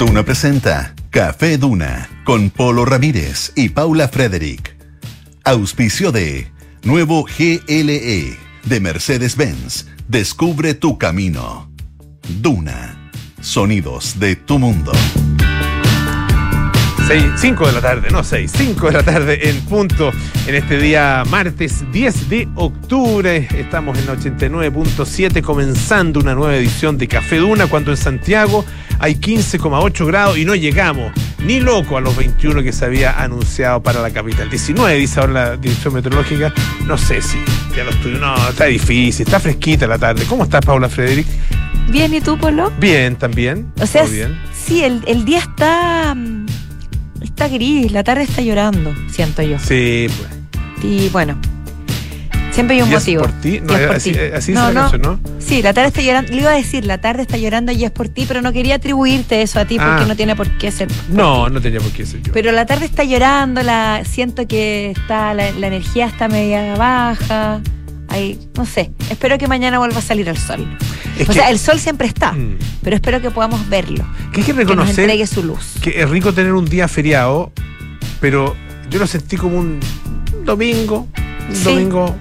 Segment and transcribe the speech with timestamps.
[0.00, 4.74] Duna presenta Café Duna con Polo Ramírez y Paula Frederick.
[5.44, 6.50] Auspicio de
[6.84, 8.34] Nuevo GLE
[8.64, 9.88] de Mercedes-Benz.
[10.08, 11.70] Descubre tu camino.
[12.40, 13.10] Duna.
[13.42, 14.92] Sonidos de tu mundo.
[17.36, 20.12] 5 de la tarde, no 6, 5 de la tarde en punto
[20.46, 23.48] en este día martes 10 de octubre.
[23.58, 28.64] Estamos en 89.7 comenzando una nueva edición de Café Duna cuando en Santiago
[29.00, 31.12] hay 15,8 grados y no llegamos
[31.44, 34.50] ni loco a los 21 que se había anunciado para la capital.
[34.50, 36.52] 19 dice ahora la dirección meteorológica.
[36.84, 37.38] No sé si
[37.74, 38.12] ya lo estoy.
[38.12, 40.24] No, está difícil, está fresquita la tarde.
[40.28, 41.26] ¿Cómo estás, Paula Frederick?
[41.88, 42.70] Bien, ¿y tú, Polo?
[42.78, 43.72] Bien, también.
[43.80, 44.38] O sea, bien.
[44.54, 46.14] sí, el, el día está
[47.22, 49.58] está gris, la tarde está llorando, siento yo.
[49.58, 50.84] Sí, pues.
[50.84, 51.38] Y bueno,
[52.52, 53.22] siempre hay un ¿Y es motivo.
[53.22, 53.60] por ti?
[53.62, 54.18] No, Y es por así- ti.
[54.34, 54.80] así no, no.
[54.90, 55.20] canción, ¿no?
[55.38, 56.32] Sí, la tarde está llorando.
[56.32, 58.76] Le iba a decir, la tarde está llorando y es por ti, pero no quería
[58.76, 60.06] atribuirte eso a ti porque Ah.
[60.06, 60.88] no tiene por qué ser.
[60.88, 61.52] por No, ti.
[61.54, 62.32] no tenía por qué ser yo.
[62.32, 67.60] Pero la tarde está llorando, la, siento que está la, la energía está media baja.
[68.08, 70.66] Hay, no sé, espero que mañana vuelva a salir el sol.
[71.16, 72.56] Es o que- sea, el sol siempre está, Mm.
[72.82, 75.74] pero espero que podamos verlo, que hay que que nos reconocer entregue su luz.
[75.80, 77.52] que es rico tener un día feriado,
[78.20, 78.56] pero
[78.90, 79.78] yo lo sentí como un
[80.44, 81.06] domingo.
[81.48, 81.64] Un Sí.
[81.64, 82.16] domingo.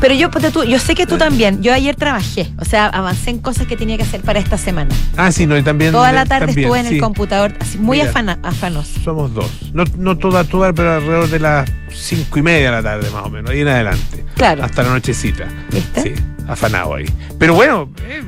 [0.00, 1.62] Pero yo, ponte tú, yo sé que tú también.
[1.62, 4.94] Yo ayer trabajé, o sea, avancé en cosas que tenía que hacer para esta semana.
[5.16, 5.92] Ah, sí, no, y también.
[5.92, 6.94] Toda la eh, tarde también, estuve en sí.
[6.96, 8.10] el computador, así, muy Mira.
[8.10, 9.00] afana, afanoso.
[9.00, 9.50] Somos dos.
[9.72, 13.24] No, no toda, toda, pero alrededor de las cinco y media de la tarde, más
[13.24, 14.24] o menos, ahí en adelante.
[14.36, 14.64] Claro.
[14.64, 15.46] Hasta la nochecita.
[15.70, 16.02] ¿Viste?
[16.02, 17.06] Sí, afanado ahí.
[17.38, 18.22] Pero bueno, eh,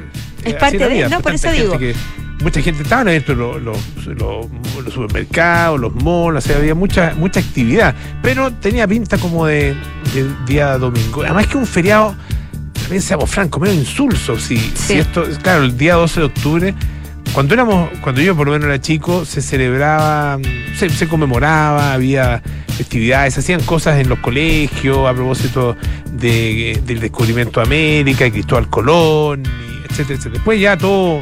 [0.45, 1.79] Es parte de- no, por eso digo.
[1.79, 1.95] que-
[2.47, 4.47] mucha gente estaban abiertos los, los, los-
[4.85, 7.93] los supermercados, los malls, o sea, había mucha, mucha actividad.
[8.23, 9.75] Pero tenía pinta como de,
[10.15, 11.23] de día domingo.
[11.25, 12.15] Además que un feriado,
[12.75, 14.39] también seamos francos, medio insulso.
[14.39, 16.75] Si, si esto, claro, el día 12 de octubre.
[17.33, 20.39] Cuando éramos, cuando yo por lo menos era chico, se celebraba,
[20.79, 22.41] se, se conmemoraba, había
[22.77, 25.77] festividades, se hacían cosas en los colegios a propósito
[26.12, 30.35] de- del descubrimiento de América, de Cristóbal Colón, y etcétera, etcétera.
[30.35, 31.21] Después ya todo,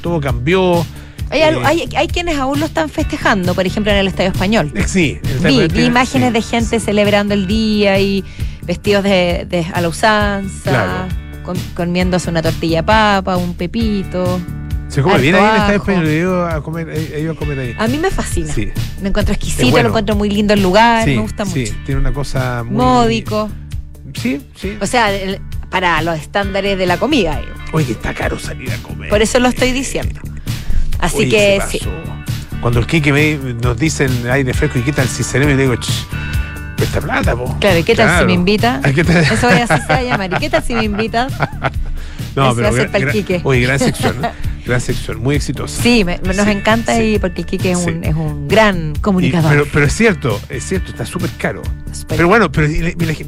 [0.00, 0.84] todo cambió.
[1.30, 4.72] Hay, Eh, hay, hay quienes aún lo están festejando, por ejemplo, en el Estadio Español.
[4.74, 6.32] eh, sí, el Vi, tema- vi imágenes sí.
[6.34, 8.24] de gente celebrando el día y
[8.62, 10.92] vestidos de, de- a la usanza, Claro.
[11.44, 14.40] com- comiéndose una tortilla papa, un pepito.
[14.88, 15.76] Se come bien ahí en el Estadio.
[15.76, 17.74] Español, he ido a comer, he- he ido a comer ahí.
[17.78, 18.52] A mí me fascina.
[18.52, 18.68] Sí,
[19.00, 19.84] Lo encuentro exquisito, Es bueno.
[19.84, 21.74] lo encuentro muy lindo el lugar, sí, me gusta sí, mucho.
[21.86, 22.74] tiene una cosa muy...
[22.74, 23.48] Módico.
[24.14, 24.76] Sí, sí.
[24.80, 27.40] O sea, el- para los estándares de la comida.
[27.72, 29.08] Oye, está caro salir a comer.
[29.08, 30.20] Por eso lo estoy diciendo.
[30.98, 31.80] Así Oye, que sí.
[32.60, 35.54] Cuando el Kike me, nos dice en el aire fresco y qué tal si seremos,
[35.54, 35.88] y le digo, "Ch,
[36.76, 37.56] presta plata, po.
[37.58, 38.20] Claro, ¿y qué tal Claro.
[38.20, 38.80] si me invita?
[38.94, 39.16] ¿qué tal?
[39.16, 40.32] Eso voy a así se va a llamar.
[40.32, 41.32] ¿Y qué tal si me invitas?
[42.36, 43.40] No, Ese va a ser gra- Quique.
[43.44, 44.16] Oye, gran sección,
[44.64, 45.82] gran sección, muy exitosa.
[45.82, 47.02] Sí, me- nos Sí, encanta sí.
[47.14, 47.90] y porque Quique es, Sí.
[47.90, 49.50] un, es un gran Y- comunicador.
[49.50, 51.62] pero, pero es cierto, es cierto, está súper caro.
[52.08, 52.68] Pero bueno, pero,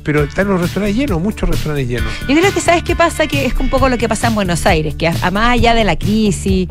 [0.05, 2.13] pero están los restaurantes llenos, muchos restaurantes llenos.
[2.29, 4.67] Yo creo que sabes qué pasa, que es un poco lo que pasa en Buenos
[4.67, 6.69] Aires, que a, a más allá de la crisis,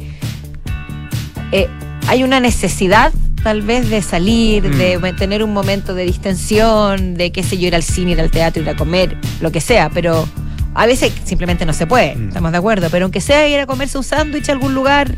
[1.51, 1.67] eh,
[2.07, 3.11] hay una necesidad
[3.43, 4.77] tal vez de salir, Mm.
[5.01, 8.29] de tener un momento de distensión, de qué sé yo, ir al cine, ir al
[8.29, 10.27] teatro, ir a comer, lo que sea, pero
[10.73, 12.27] a veces simplemente no se puede, Mm.
[12.29, 15.15] estamos de acuerdo, pero aunque sea ir a comerse un sándwich a algún lugar,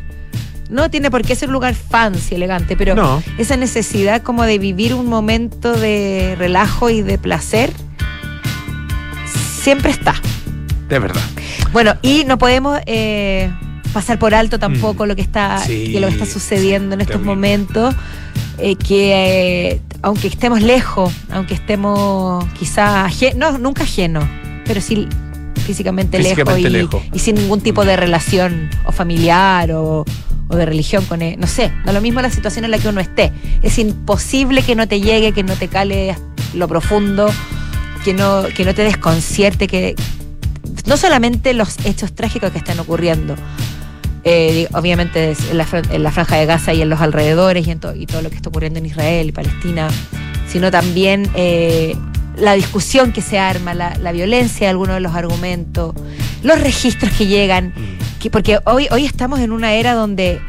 [0.70, 3.22] no tiene por qué ser un lugar fancy, elegante, pero No.
[3.38, 7.72] esa necesidad como de vivir un momento de relajo y de placer
[9.62, 10.16] siempre está.
[10.90, 11.22] De verdad.
[11.72, 13.52] Bueno, y no podemos eh,
[13.94, 15.08] pasar por alto tampoco Mm.
[15.08, 17.36] lo que está, Sí, lo que está sucediendo en estos terrible.
[17.36, 17.96] momentos.
[18.60, 24.26] eh, que eh, aunque estemos lejos, aunque estemos quizás no, nunca ajenos,
[24.66, 25.08] pero sí
[25.64, 27.16] físicamente, Físicamente lejos, lejos.
[27.16, 30.06] y, sin ningún tipo de relación o familiar o,
[30.50, 31.40] o de religión con él.
[31.40, 33.32] No sé, da lo mismo la situación en la que uno esté.
[33.62, 36.16] Es imposible que no te llegue, que no te cale
[36.54, 37.30] lo profundo,
[38.04, 39.96] que no, que no te desconcierte, que
[40.86, 43.36] no solamente los hechos trágicos que están ocurriendo,
[44.26, 47.80] eh, obviamente en la, en la franja de Gaza y en los alrededores y, en
[47.80, 49.88] to- y todo lo que está ocurriendo en Israel y Palestina,
[50.48, 51.96] sino también eh,
[52.38, 55.94] la discusión que se arma, la, la violencia de algunos de los argumentos,
[56.44, 57.74] los registros que llegan,
[58.20, 60.42] que, porque hoy, hoy estamos en una era donde,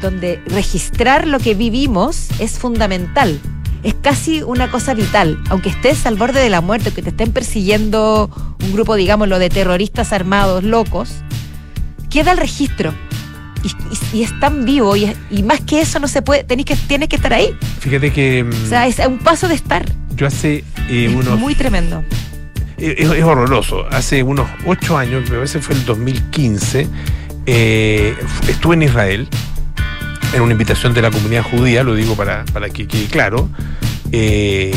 [0.00, 3.40] donde registrar lo que vivimos es fundamental.
[3.82, 7.32] Es casi una cosa vital, aunque estés al borde de la muerte, que te estén
[7.32, 8.30] persiguiendo
[8.62, 11.10] un grupo, digámoslo, de terroristas armados locos,
[12.10, 12.94] queda el registro.
[13.64, 16.64] Y, y- y es tan vivo, y, y más que eso no se puede, tenés
[16.66, 17.56] que, tienes que estar ahí.
[17.80, 19.84] Fíjate que mm, O sea, es un paso de estar.
[20.16, 22.04] Yo hace eh, Es unos muy tremendo.
[22.78, 23.86] es, es horroroso.
[23.90, 26.88] Hace unos ocho años, me parece fue el 2015,
[27.46, 28.14] eh,
[28.48, 29.28] estuve en Israel
[30.34, 33.48] en una invitación de la comunidad judía, lo digo para, para que quede claro.
[34.12, 34.72] Eh,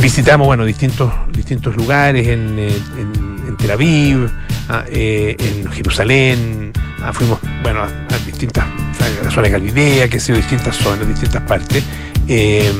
[0.00, 2.68] visitamos, bueno, distintos, distintos lugares en, eh,
[2.98, 4.28] en- en Tel Aviv,
[4.68, 6.72] ah, eh, en Jerusalén,
[7.02, 10.76] ah, fuimos, bueno, a, a distintas, a la zona de Galilea, que sé yo, distintas
[10.76, 11.82] zonas, distintas partes.
[12.28, 12.70] eh,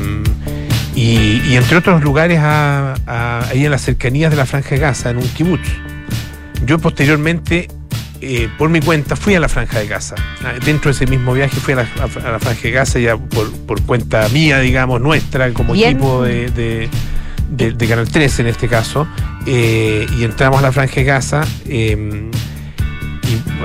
[0.99, 4.79] y, y entre otros lugares a- a- ahí en las cercanías de la Franja de
[4.79, 5.69] Gaza, en un kibutz.
[6.67, 7.69] Yo posteriormente,
[8.21, 10.17] eh, por mi cuenta, fui a la Franja de Gaza.
[10.45, 11.83] Ah, Dentro de ese mismo viaje fui a la,
[12.27, 15.91] a la Franja de Gaza ya por, por cuenta mía, digamos, nuestra, como Bien.
[15.91, 16.89] equipo de, de-
[17.50, 19.06] de- de Canal 13 en este caso.
[19.47, 21.43] eh, y entramos a la Franja de Gaza.
[21.67, 22.48] eh, y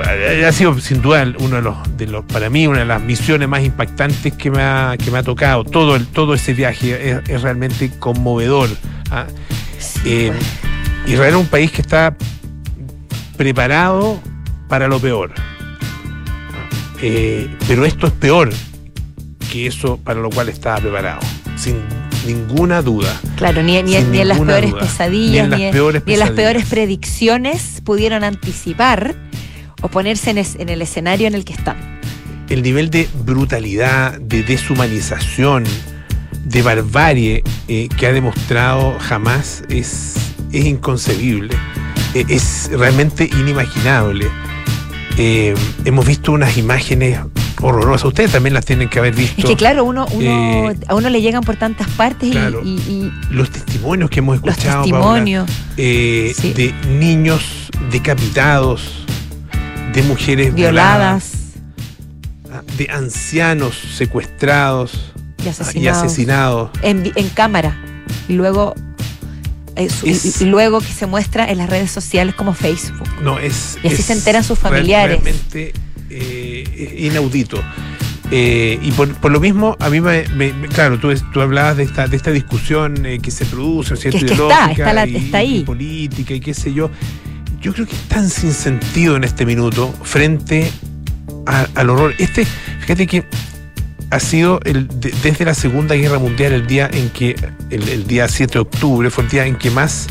[0.02, 3.48] ha sido sin duda uno de los, de los, para mí, una de las misiones
[3.48, 5.64] más impactantes que me ha, que me ha tocado.
[5.64, 8.68] Todo, el, todo ese viaje es, es realmente conmovedor.
[9.10, 9.26] ah.
[10.04, 10.32] Eh,
[11.06, 12.16] Israel es un país que está
[13.36, 14.20] preparado
[14.68, 15.32] para lo peor.
[17.02, 18.50] Eh, pero esto es peor
[19.52, 21.20] que eso para lo cual estaba preparado,
[21.56, 21.76] sin
[22.26, 23.20] ninguna duda.
[23.36, 24.80] Claro, ni, ni- Sin ni en las peores duda.
[24.80, 26.52] pesadillas, Ni en las peores ni en las pesadillas.
[26.54, 29.14] peores predicciones pudieron anticipar
[29.82, 31.76] o ponerse en, es- en el escenario en el que están.
[32.48, 35.64] el nivel de brutalidad, de deshumanización,
[36.44, 40.14] de barbarie eh, que ha demostrado jamás es,
[40.52, 41.54] es inconcebible,
[42.14, 44.26] Eh, es realmente inimaginable.
[45.18, 45.54] Eh,
[45.84, 47.18] hemos visto unas imágenes
[47.60, 49.40] horrorosas, ustedes también las tienen que haber visto.
[49.40, 52.60] Es que claro, uno, uno, Eh, a uno le llegan por tantas partes claro.
[52.64, 55.50] y, y Los testimonios que hemos los escuchado, Paula, testimonios.
[55.76, 56.52] eh, Sí.
[56.52, 57.42] de niños
[57.90, 59.04] decapitados,
[59.94, 61.32] de mujeres violadas,
[62.44, 66.02] violadas de ancianos secuestrados y y asesinados.
[66.04, 66.70] asesinados.
[66.82, 67.76] En, vi- en cámara.
[68.28, 68.74] Y luego,
[69.76, 73.08] eh, su- y- Es- y luego que se muestra en las redes sociales como Facebook.
[73.22, 73.76] No, es.
[73.82, 75.20] Y así es se enteran sus familiares.
[75.22, 75.72] Realmente
[76.10, 77.60] eh, inaudito.
[78.30, 80.26] Eh, y por, por lo mismo, a mí me.
[80.28, 83.96] me- me- claro, tú, tú hablabas de esta, de esta discusión eh, que se produce,
[83.96, 84.18] ¿cierto?
[84.18, 85.58] Que es que está, está la- y- está ahí.
[85.58, 86.90] y política y qué sé yo.
[87.64, 90.70] Yo creo que es tan sin sentido en este minuto frente
[91.46, 92.14] a- al horror.
[92.18, 92.44] Este,
[92.80, 93.24] fíjate que
[94.10, 97.34] ha sido el, de- desde la Segunda Guerra Mundial el día en que,
[97.70, 100.08] el, el día 7 de octubre, fue el día en que más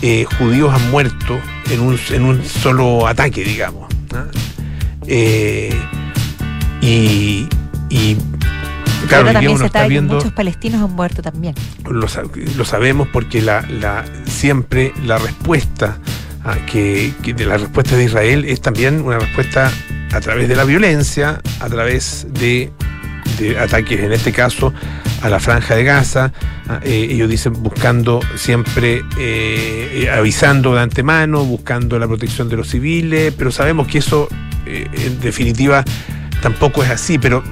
[0.00, 1.38] eh, judíos han muerto
[1.70, 3.86] en un, en un solo ataque, digamos.
[5.06, 5.78] Eh,
[6.80, 7.46] y,
[7.90, 8.16] y
[9.08, 11.54] claro, Pero también se está que viendo, muchos palestinos han muerto también.
[11.84, 12.06] lo,
[12.56, 15.98] lo sabemos porque la, la- siempre la respuesta
[16.54, 19.72] que, que de la respuesta de Israel es también una respuesta
[20.12, 22.70] a través de la violencia, a través de,
[23.38, 24.72] de ataques, en este caso,
[25.22, 26.32] a la franja de Gaza.
[26.68, 32.56] Ah, eh, ellos dicen buscando siempre, eh, eh, avisando de antemano, buscando la protección de
[32.56, 34.28] los civiles, pero sabemos que eso,
[34.66, 35.84] eh, en definitiva,
[36.42, 37.42] tampoco es así, pero,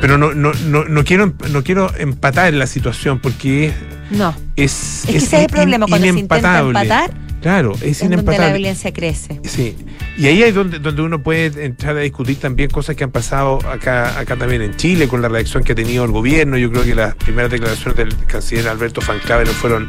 [0.00, 3.72] pero no, no, no, no quiero, no quiero empatar la situación porque
[4.10, 4.34] No.
[4.56, 7.10] es, Es que ese es el problema, cuando se intenta empatar,
[7.42, 8.58] Claro, es es donde la inempatable.
[8.58, 9.40] violencia crece.
[9.44, 9.76] Sí,
[10.16, 13.58] y ahí es donde, donde uno puede entrar a discutir también cosas que han pasado
[13.68, 16.56] acá, acá también en Chile, con la reacción que ha tenido el gobierno.
[16.56, 19.88] Yo creo que las primeras declaraciones del canciller Alberto Van Claveren fueron,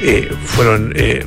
[0.00, 1.26] eh, fueron eh,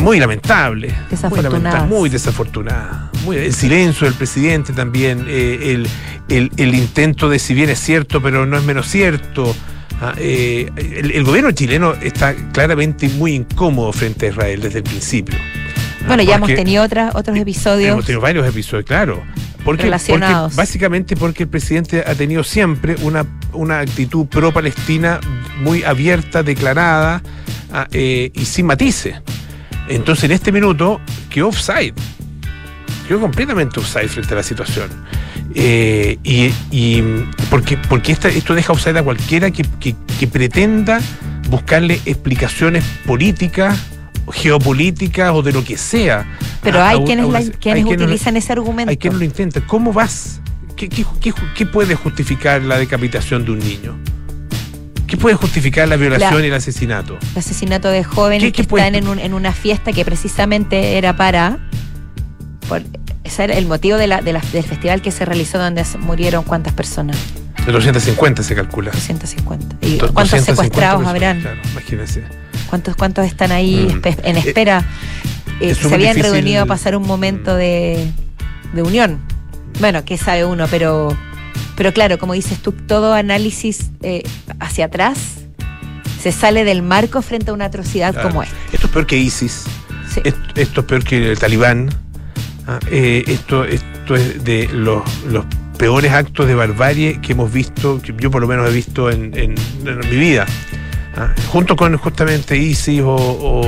[0.00, 0.92] muy lamentables.
[0.92, 1.52] Muy, Desafortunadas.
[1.52, 3.10] lamentables, muy desafortunadas.
[3.24, 5.88] Muy- el silencio del presidente también, eh, el,
[6.28, 9.54] el- el intento de si bien es cierto, pero no es menos cierto.
[10.02, 14.84] Ah, eh, el, el gobierno chileno está claramente muy incómodo frente a Israel desde el
[14.84, 15.36] principio.
[15.38, 17.90] Ah, Bueno, ya hemos tenido otras, otros episodios.
[17.92, 19.22] Hemos tenido varios episodios, claro.
[19.64, 20.52] Porque, relacionados.
[20.52, 25.20] porque- básicamente porque el presidente ha tenido siempre una, una actitud pro-palestina
[25.60, 27.22] muy abierta, declarada
[27.70, 29.16] ah, eh, y sin matices.
[29.88, 31.92] Entonces, en este minuto, quedó offside.
[33.10, 34.88] Quedó completamente offside frente a la situación.
[35.52, 37.02] Eh, y, y
[37.50, 41.00] porque, porque esta- esto deja offside a cualquiera que, que- que pretenda
[41.48, 43.76] buscarle explicaciones políticas,
[44.30, 46.24] geopolíticas o de lo que sea.
[46.62, 48.90] Pero a hay quienes, a una- la- hay quienes quienes- utilizan ese argumento.
[48.90, 49.60] hay quien lo intenta.
[49.66, 50.40] ¿Cómo vas?
[50.76, 53.98] ¿Qué, qué, qué- qué puede justificar la decapitación de un niño?
[55.08, 57.18] ¿Qué puede justificar la violación La- y el asesinato?
[57.32, 60.96] El asesinato de jóvenes ¿Qué- que puede- están en, un- en una fiesta que precisamente
[60.96, 61.58] era para.
[62.68, 62.84] por-
[63.30, 66.44] ese era el motivo de la, de la- del festival que se realizó donde murieron
[66.44, 67.16] cuántas personas.
[67.66, 68.90] De 250 se calcula.
[68.90, 69.76] 250.
[69.86, 71.40] ¿Y cuántos 250 secuestrados personas, habrán?
[71.40, 72.24] Claro, imagínense.
[72.68, 74.02] ¿Cuántos, ¿Cuántos están ahí Mm.
[74.24, 74.84] en Eh, espera?
[75.60, 76.32] Eh, es se habían difícil.
[76.34, 77.58] reunido a pasar un momento Mm.
[77.58, 78.12] de,
[78.72, 79.18] de unión.
[79.78, 81.16] Bueno, qué sabe uno, pero,
[81.76, 84.22] pero claro, como dices tú, todo análisis eh,
[84.58, 85.18] hacia atrás
[86.22, 88.28] se sale del marco frente a una atrocidad Claro.
[88.28, 88.54] como esta.
[88.72, 89.64] Esto es peor que ISIS.
[90.12, 90.20] Sí.
[90.24, 91.90] Esto, esto es peor que el talibán.
[92.72, 95.44] Ah, eh, esto, esto es de los, los
[95.76, 99.36] peores actos de barbarie que hemos visto, que yo por lo menos he visto en,
[99.36, 99.54] en-
[99.86, 100.46] en mi vida.
[101.16, 101.34] ¿ah?
[101.48, 103.66] Junto con justamente ISIS o, o,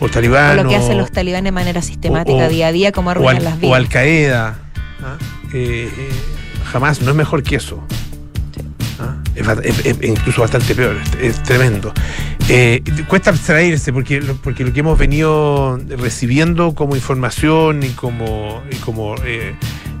[0.00, 0.58] o Talibán.
[0.58, 3.08] O lo que o- hacen los talibanes de manera sistemática, o- día a día, como
[3.08, 3.76] o arruinan al, las o vidas.
[3.76, 4.58] Al Qaeda.
[5.04, 5.16] ¿ah?
[5.52, 6.08] Eh, eh,
[6.72, 7.80] jamás, no es mejor que eso.
[8.98, 9.14] ¿ah?
[9.36, 11.92] Es, ba- es- es incluso bastante peor, es tremendo.
[12.48, 18.62] Eh, cuesta abstraerse porque, lo- porque lo que hemos venido recibiendo como información y como,
[18.70, 19.54] y como eh,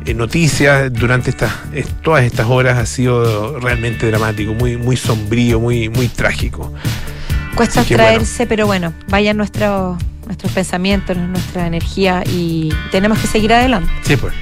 [0.04, 5.60] eh, noticias durante estas, es- todas estas horas ha sido realmente dramático, muy, muy sombrío,
[5.60, 6.72] muy, muy trágico.
[7.54, 13.90] Cuesta abstraerse, pero bueno, vayan nuestros nuestros pensamientos, nuestra energía y tenemos que seguir adelante.
[14.02, 14.32] Sí, pues.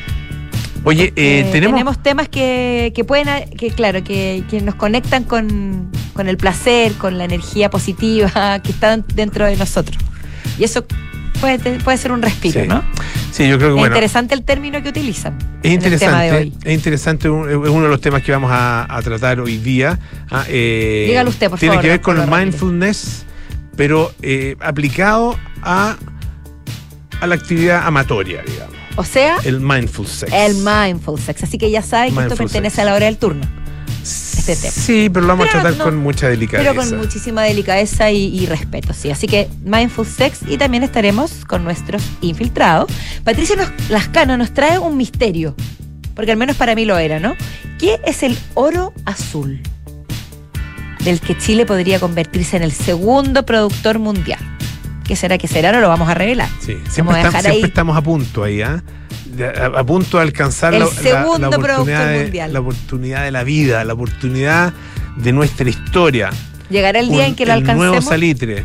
[0.84, 5.90] Oye, eh, Eh, tenemos, temas que, que pueden, que claro, que, que nos conectan con,
[6.14, 9.96] con el placer, con la energía positiva que está dentro de nosotros.
[10.58, 10.84] Y eso
[11.40, 12.68] puede, puede ser un respiro, Sí.
[12.68, 12.82] ¿no?
[13.30, 13.94] Sí, yo creo que es bueno.
[13.94, 15.38] interesante el término que utilizan.
[15.62, 16.54] Es en el tema de interesante, hoy.
[16.64, 19.98] es interesante, es uno de los temas que vamos a, a tratar hoy día.
[20.30, 23.24] Ah, eh, Dígalo usted, por tiene favor, que ver con el mindfulness,
[23.76, 25.96] pero eh, aplicado a,
[27.20, 28.76] a la actividad amatoria, digamos.
[28.96, 30.32] O sea, El mindful sex.
[30.32, 31.42] el mindful sex.
[31.44, 32.78] Así que ya saben que esto pertenece sex.
[32.80, 33.46] a la hora del turno.
[34.02, 34.72] este tema.
[34.72, 36.70] Sí, pero lo vamos Pero a tratar no- con mucha delicadeza.
[36.72, 39.10] Pero con muchísima delicadeza y, y respeto, sí.
[39.10, 42.90] Así que Mindful Sex y también estaremos con nuestros infiltrados.
[43.24, 45.54] Patricia nos- Lascano nos trae un misterio,
[46.14, 47.36] porque al menos para mí lo era, ¿no?
[47.78, 49.60] ¿Qué es el oro azul?
[51.04, 54.40] Del que Chile podría convertirse en el segundo productor mundial.
[55.10, 55.72] ¿Qué será que será?
[55.72, 56.48] No lo vamos a revelar.
[56.60, 57.68] Sí, Vamos siempre, a estamos, dejar siempre ahí.
[57.68, 58.80] estamos a punto ahí, ¿ah?
[59.76, 62.52] A, punto de alcanzar El la, la- segundo la oportunidad productor de, mundial.
[62.52, 64.72] la oportunidad de la vida, la oportunidad
[65.16, 66.30] de nuestra historia.
[66.68, 68.04] Llegará el día un- en que lo el nuevo alcancemos.
[68.04, 68.64] salitre,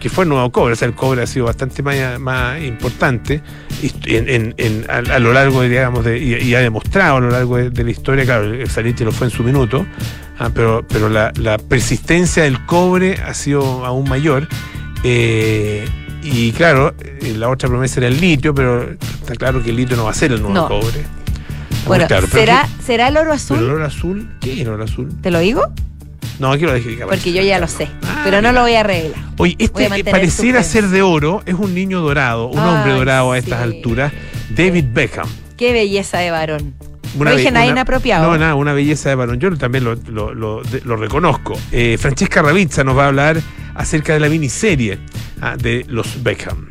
[0.00, 3.40] que fue el nuevo cobre, o sea, el cobre ha sido bastante más, más importante
[3.82, 7.18] y en, en- en- a, a lo largo, de, digamos, de, y, y ha demostrado
[7.18, 9.86] a lo largo de, de la historia, claro, el salitre lo fue en su minuto,
[10.40, 14.48] ah, pero, pero la, la persistencia del cobre ha sido aún mayor.
[15.04, 15.88] Eh,
[16.22, 19.96] y claro, eh, la otra promesa era el litio, pero está claro que el litio
[19.96, 20.68] no va a ser el nuevo No.
[20.68, 21.00] cobre.
[21.00, 23.58] Está Bueno, claro, ¿será, ¿qué- ¿será el oro pero azul?
[23.58, 24.30] el oro azul?
[24.40, 25.08] ¿Qué es el oro azul?
[25.22, 25.62] ¿Te lo digo?
[26.38, 26.96] No, aquí lo dejé.
[26.96, 27.88] que Porque yo ya lo sé.
[28.02, 28.52] Ah, pero no mira.
[28.52, 29.18] lo voy a revelar.
[29.38, 33.38] Oye, este mantener pareciera ser de oro, es un niño dorado, un hombre dorado a
[33.38, 34.12] estas alturas,
[34.54, 35.28] David Beckham.
[35.56, 36.74] Qué belleza de varón.
[37.18, 38.30] Una no dije nada una- inapropiado.
[38.30, 39.40] No, nada, una belleza de varón.
[39.40, 41.58] Yo también lo, lo- lo- de- lo reconozco.
[41.72, 43.40] Eh, Francesca Ravizza nos va a hablar
[43.74, 44.98] acerca de la miniserie
[45.40, 46.68] ah, de los Beckham.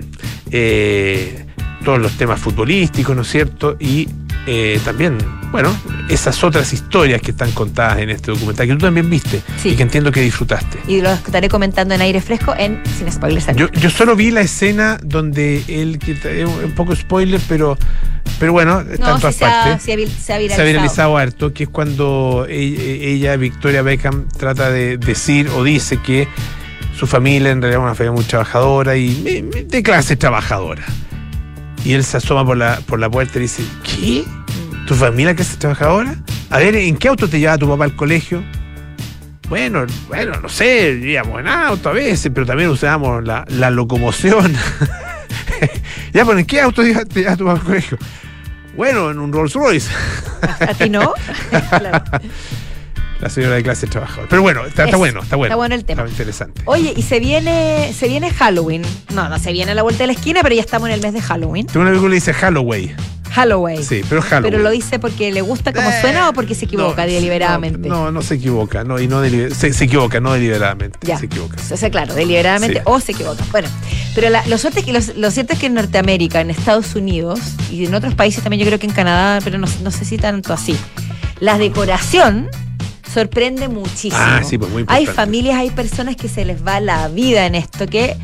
[0.52, 1.46] Eh,
[1.84, 3.78] todos los temas futbolísticos, ¿no es cierto?
[3.80, 4.08] Y
[4.48, 5.18] eh, también,
[5.52, 5.74] bueno,
[6.10, 9.70] esas otras historias que están contadas en este documental, que tú también viste Sí.
[9.70, 10.80] y que entiendo que disfrutaste.
[10.88, 13.48] Y lo estaré comentando en aire fresco en Sin Spoilers.
[13.56, 17.78] Yo, yo solo vi la escena donde él, que un poco spoiler, pero,
[18.40, 19.84] pero bueno, está no, en todas sí se ha, partes.
[19.84, 20.62] se ha vir- se ha Se viralizado.
[20.62, 25.98] ha viralizado harto, que es cuando e- ella, Victoria Beckham, trata de decir o dice
[25.98, 26.28] que
[27.00, 30.84] su familia en realidad es una familia muy trabajadora y de clase trabajadora.
[31.86, 34.26] Y él se asoma por la, por la puerta y dice, ¿qué?
[34.86, 36.18] ¿Tu familia que es trabajadora?
[36.50, 38.44] A ver, ¿en qué auto te lleva tu papá al colegio?
[39.48, 44.52] Bueno, bueno, no sé, íbamos en auto a veces, pero también usábamos la, la locomoción.
[46.14, 47.98] ya, pero ¿en qué auto te lleva te lleva tu papá al colegio?
[48.76, 49.90] Bueno, en un Rolls Royce.
[50.42, 51.14] ¿A ti no?
[51.70, 52.04] Claro.
[53.22, 54.28] La señora de clase trabajadora.
[54.30, 55.48] Pero bueno, está, bueno, está bueno.
[55.50, 56.02] está bueno el tema.
[56.04, 56.62] Está interesante.
[56.66, 58.82] Oye, y se viene, se viene Halloween.
[59.14, 61.02] No, no se viene a la vuelta de la esquina, pero ya estamos en el
[61.02, 61.66] mes de Halloween.
[61.68, 62.96] Tengo una película que dice Halloween.
[63.32, 63.84] Halloween.
[63.84, 64.52] Sí, pero Halloween.
[64.54, 67.88] ¿Pero lo dice porque le gusta como Eh, suena o porque se equivoca no, deliberadamente?
[67.88, 68.84] No, no, no se equivoca.
[68.84, 70.98] No, y no se, se equivoca, no deliberadamente.
[71.04, 71.20] Ya.
[71.20, 71.58] Se equivoca.
[71.72, 72.84] O sea, claro, deliberadamente Sí.
[72.86, 73.44] o se equivoca.
[73.52, 73.68] Bueno,
[74.16, 76.96] pero la- lo, cierto es que, los- lo cierto es que en Norteamérica, en Estados
[76.96, 80.06] Unidos y en otros países también, yo creo que en Canadá, pero no, no sé
[80.06, 80.76] si tanto así,
[81.40, 82.50] la decoración
[83.14, 84.16] sorprende muchísimo.
[84.18, 87.56] Ah, sí, pues muy Hay familias, hay personas que se les va la vida en
[87.56, 88.16] esto, que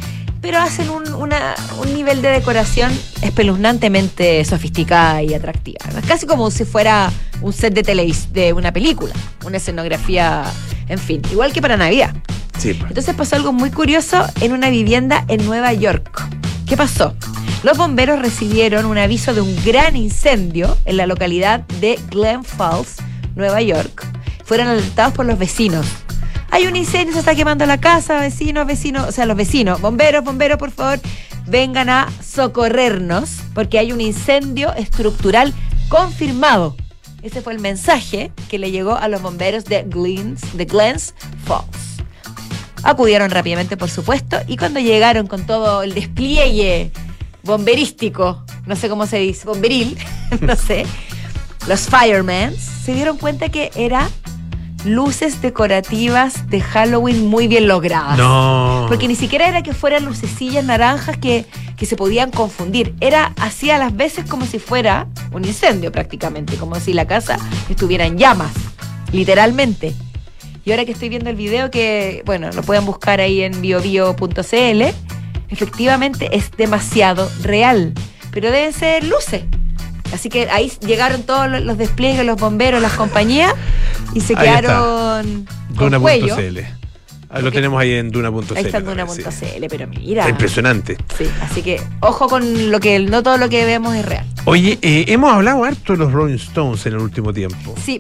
[0.42, 5.80] pero hacen un, una- un nivel de decoración espeluznantemente sofisticada y atractiva.
[6.08, 7.12] Casi como si fuera
[7.42, 9.14] un set de televis de una película,
[9.46, 10.44] una escenografía,
[10.88, 12.14] en fin, igual que para Navidad.
[12.60, 12.92] Sí, pues.
[12.92, 16.28] Entonces pasó algo muy curioso en una vivienda en Nueva York.
[16.68, 17.16] ¿Qué pasó?
[17.64, 22.98] Los bomberos recibieron un aviso de un gran incendio en la localidad de Glen Falls,
[23.36, 24.06] Nueva York.
[24.46, 25.86] Fueron alertados por los vecinos.
[26.52, 30.24] Hay un incendio, se está quemando la casa, vecinos, vecinos, o sea, los vecinos, bomberos,
[30.24, 31.00] bomberos, por favor,
[31.48, 35.54] vengan a socorrernos porque hay un incendio estructural
[35.90, 36.76] confirmado.
[37.24, 42.04] Ese fue el mensaje que le llegó a los bomberos de Glens, de Glens Falls.
[42.84, 46.92] Acudieron rápidamente, por supuesto, y cuando llegaron con todo el despliegue
[47.42, 49.98] bomberístico, no sé cómo se dice, bomberil,
[50.42, 50.86] no sé,
[51.68, 54.08] los firemen, se dieron cuenta que era
[54.86, 58.18] luces decorativas de Halloween muy bien logradas.
[58.18, 58.86] No.
[58.88, 61.46] Porque ni siquiera era que fueran lucecillas naranjas que,
[61.78, 62.96] que se podían confundir.
[63.02, 67.38] Era así a las veces como si fuera un incendio prácticamente, como si la casa
[67.70, 68.52] estuviera en llamas,
[69.12, 69.94] literalmente.
[70.64, 74.84] Y ahora que estoy viendo el video, que bueno, lo pueden buscar ahí en biobio.cl,
[75.50, 77.94] efectivamente es demasiado real.
[78.32, 79.44] Pero deben ser luces.
[80.14, 83.54] Así que ahí llegaron todos los- los despliegues, los bomberos, las compañías
[84.16, 85.46] y se Ahí quedaron
[85.78, 86.36] con cuello.
[86.36, 86.60] Duna.cl.
[87.30, 88.56] Ah, Lo tenemos ahí en Duna.cl.
[88.56, 88.86] Ahí está sí.
[88.86, 90.22] Duna.cl, pero mira.
[90.22, 90.98] Está impresionante.
[91.18, 94.26] Sí, así que ojo con lo que no todo lo que vemos es real.
[94.46, 97.76] Oye, eh, hemos hablado harto de los Rolling Stones en el último tiempo.
[97.84, 98.00] Sí,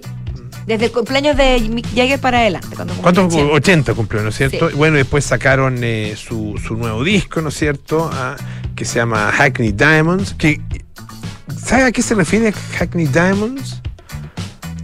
[0.65, 2.75] desde el cumpleaños de Mick Jagger para adelante.
[2.75, 3.25] Cuando ¿Cuántos?
[3.25, 3.53] 80.
[3.53, 4.69] 80 cumplió, ¿no es cierto?
[4.69, 4.75] Sí.
[4.75, 8.09] Bueno, después sacaron eh, su, su nuevo disco, ¿no es cierto?
[8.13, 8.35] Ah,
[8.75, 10.33] que se llama Hackney Diamonds.
[10.33, 10.61] Que,
[11.61, 13.81] ¿Sabe a qué se refiere Hackney Diamonds?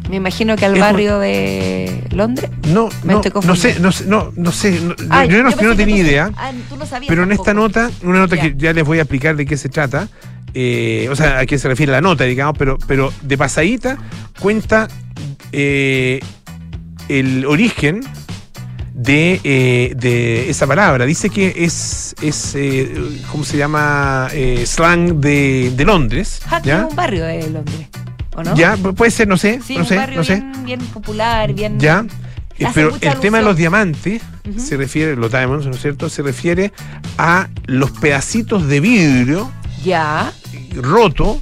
[0.09, 2.49] Me imagino que al Es un- barrio de Londres.
[2.67, 4.79] No, Me no, estoy no sé, no sé, no, no sé.
[4.81, 6.31] no- Ah, yo, yo no tenía idea.
[6.35, 8.41] ah, tú no sabías Pero en esta nota, una nota Ya.
[8.41, 10.09] que ya les voy a explicar de qué se trata,
[10.53, 13.97] eh, o sea, a qué se refiere la nota, digamos, pero, pero de pasadita
[14.39, 14.87] cuenta
[15.53, 16.19] eh,
[17.07, 18.01] el origen
[18.93, 21.05] de, eh, de esa palabra.
[21.05, 22.91] Dice que es, es eh,
[23.31, 24.27] ¿cómo se llama?
[24.33, 26.41] Eh, slang de, de Londres.
[26.45, 26.83] Hackney ¿ya?
[26.83, 27.87] es un barrio de Londres,
[28.35, 28.55] ¿o no?
[28.55, 30.35] Ya, pu- puede ser, no sé, Sí, no un sé, barrio no sé.
[30.35, 31.79] bien, bien popular, bien...
[31.79, 32.05] Ya.
[32.59, 34.21] Eh, Pero el tema de los diamantes
[34.57, 36.09] se refiere, los diamonds, ¿no es cierto?
[36.09, 36.71] Se refiere
[37.17, 39.51] a los pedacitos de vidrio
[39.83, 40.31] Ya.
[40.75, 41.41] roto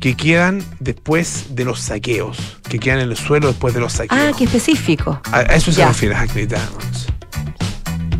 [0.00, 2.38] que quedan después de los saqueos,
[2.68, 4.18] que quedan en el suelo después de los saqueos.
[4.22, 5.20] Ah, qué específico.
[5.30, 5.88] A, a eso se Ya.
[5.88, 7.08] refiere Hackney Diamonds.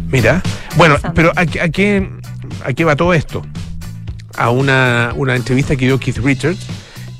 [0.08, 0.42] Mira,
[0.76, 2.08] bueno, pero ¿a, qué- a qué,
[2.64, 3.42] a qué va todo esto?
[4.36, 6.66] A una, una entrevista que dio Keith Richards,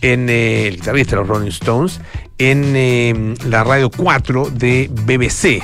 [0.05, 2.01] en, eh, el guitarrista de los Rolling Stones,
[2.37, 5.63] en eh, la radio 4 de BBC,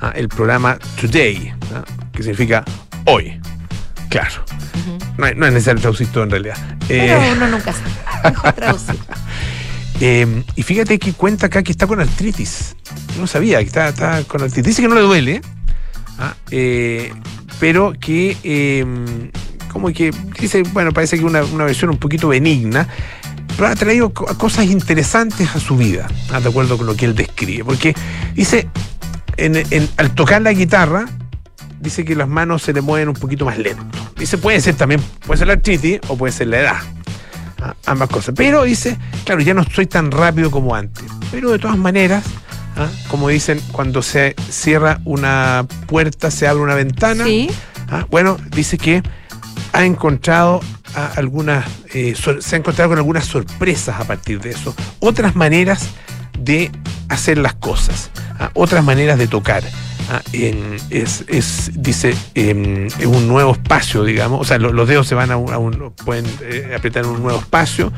[0.00, 2.64] ah, el programa Today, ah, que significa
[3.06, 3.40] hoy.
[4.08, 4.44] Claro,
[5.16, 6.56] no, es necesario traducir todo en realidad.
[6.86, 7.90] Pero Eh, uno nunca sabe.
[8.30, 8.96] Mejor traducir.
[10.00, 12.76] Eh, y fíjate que cuenta acá que está con artritis.
[13.18, 14.64] No sabía que está, está con artritis.
[14.64, 15.40] Dice que no le duele,
[16.18, 17.12] ah, eh,
[17.58, 18.84] pero que, eh,
[19.72, 22.86] como que dice, bueno, parece que una, una versión un poquito benigna,
[23.56, 27.04] pero ha traído co- cosas interesantes a su vida, ah, de acuerdo con lo que
[27.06, 27.64] él describe.
[27.64, 27.94] Porque
[28.34, 28.68] dice,
[29.36, 31.06] en- en- al tocar la guitarra,
[31.80, 33.84] dice que las manos se le mueven un poquito más lento.
[34.16, 36.76] Dice, puede ser también, puede ser la artritis o puede ser la edad.
[37.60, 38.34] Ah, ambas cosas.
[38.36, 41.04] Pero dice, claro, ya no soy tan rápido como antes.
[41.30, 42.24] Pero de todas maneras,
[42.76, 47.24] ah, como dicen, cuando se cierra una puerta, se abre una ventana.
[47.24, 47.48] Sí.
[47.88, 49.02] Ah, bueno, dice que
[49.72, 50.60] ha encontrado
[51.16, 54.74] algunas, eh, se ha encontrado con algunas sorpresas a partir de eso.
[55.00, 55.88] Otras maneras
[56.38, 56.70] de
[57.08, 59.62] hacer las cosas, ah, otras maneras de tocar.
[60.10, 64.40] Ah, en- es, es, dice, em, es un nuevo espacio, digamos.
[64.40, 67.92] O sea, lo- los dedos se van a un, pueden eh, apretar un nuevo espacio.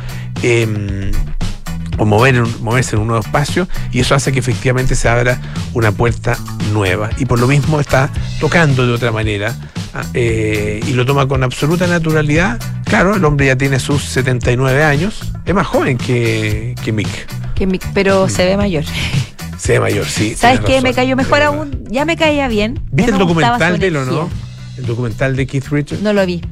[1.99, 5.41] O mover, moverse en un nuevo espacio y eso hace que efectivamente se abra
[5.73, 6.37] una puerta
[6.73, 9.55] nueva y por lo mismo está tocando de otra manera
[9.95, 12.59] ah, eh, y lo toma con absoluta naturalidad.
[12.85, 17.09] Claro, el hombre ya tiene sus 79 años, es más joven que, que Mick,
[17.55, 18.85] Que mi- pero se ve mayor.
[19.59, 20.35] se ve mayor, sí.
[20.37, 20.81] ¿Sabes qué?
[20.83, 21.85] Me cayó mejor aún.
[21.89, 22.81] Ya me caía bien.
[22.93, 24.31] ¿Viste el documental de él o no?
[24.77, 26.03] El documental de Keith Richards.
[26.03, 26.43] No lo vi.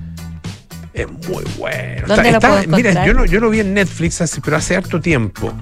[0.94, 2.06] Es muy bueno.
[2.06, 5.52] ¿Dónde lo mira, yo, no, yo lo vi en Netflix, hace, pero hace harto tiempo.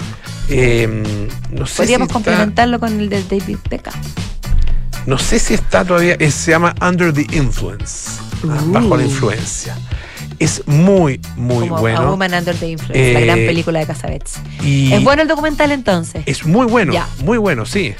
[0.48, 3.94] Eh, no sé Podríamos si está- complementarlo con el de David Beckham.
[5.06, 6.16] No sé si está todavía.
[6.18, 8.10] es- se llama Under the Influence.
[8.48, 8.72] ah, Uh.
[8.72, 9.76] Bajo la influencia.
[10.40, 12.10] Es muy, muy como A bueno.
[12.10, 14.34] Woman Under the Influence, la Eh, gran película de Casabets.
[14.64, 16.22] ¿Es bueno el documental entonces?
[16.26, 16.92] es muy bueno.
[17.24, 17.94] Muy bueno, sí.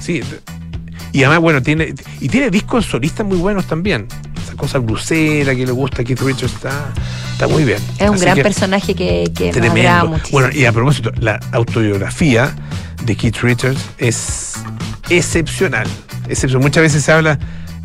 [0.00, 0.22] Sí.
[1.12, 1.94] Y además, bueno, tiene.
[2.20, 4.08] Y tiene discos solistas muy buenos también.
[4.54, 6.92] Esa cosa blusera que le gusta a Keith Richards está,
[7.32, 7.78] está muy bien.
[7.98, 10.06] es un Así gran que- personaje que, que nos Tremendo.
[10.10, 10.40] muchísimo.
[10.40, 12.54] Bueno, y a propósito, la autobiografía
[13.04, 14.52] de Keith Richards es
[15.10, 15.88] excepcional.
[16.28, 16.62] excepcional.
[16.62, 17.36] Muchas veces se habla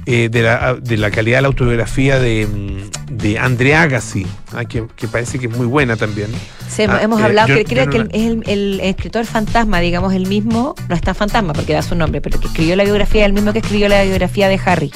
[0.06, 4.64] eh, de, la, de la calidad de la autobiografía de, mm, de Andre Agassi, ah,
[4.66, 6.28] que, que parece que es muy buena también.
[6.70, 10.28] Sí, Ah, hemos eh, hablado, yo- que creo que es el escritor fantasma, digamos, el
[10.28, 13.54] mismo, no está fantasma porque da su nombre, pero que escribió la biografía, el mismo
[13.54, 14.92] que escribió la biografía de Harry,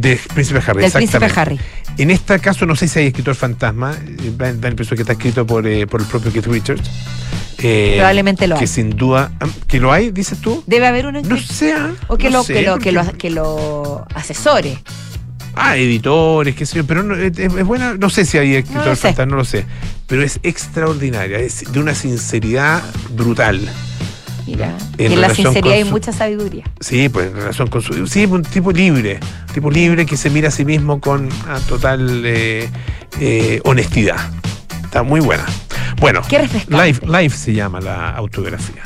[0.00, 1.26] De Príncipe Harry, del príncipe.
[1.36, 1.60] Harry.
[1.98, 3.94] En este caso, no sé si hay escritor fantasma,
[4.38, 6.90] da, la impresión que está escrito por, eh, por el propio Keith Richards.
[7.58, 8.66] Eh, Probablemente lo Que hay.
[8.66, 9.32] sin duda.
[9.40, 10.64] ah, ¿Que lo hay, dices tú?
[10.66, 11.74] Debe haber uno No sé.
[11.74, 14.78] ah, o que, no lo, sé, que, lo, que, lo, que lo asesore.
[15.54, 18.96] Ah, editores, qué sé yo, pero no, es, es buena, no sé si hay escritor
[18.96, 19.66] fantasma, no lo sé,
[20.06, 23.60] pero es extraordinaria, es de una sinceridad brutal.
[24.50, 26.64] Mira, En en la sinceridad hay su- mucha sabiduría.
[26.80, 28.06] Sí, pues en relación con su.
[28.06, 29.20] Sí, un tipo libre.
[29.54, 32.68] Tipo libre que se mira a sí mismo con ah, total eh,
[33.20, 34.16] eh, honestidad.
[34.84, 35.44] Está muy buena.
[36.00, 36.38] Bueno, Qué.
[36.68, 38.82] Life, Life se llama la autobiografía.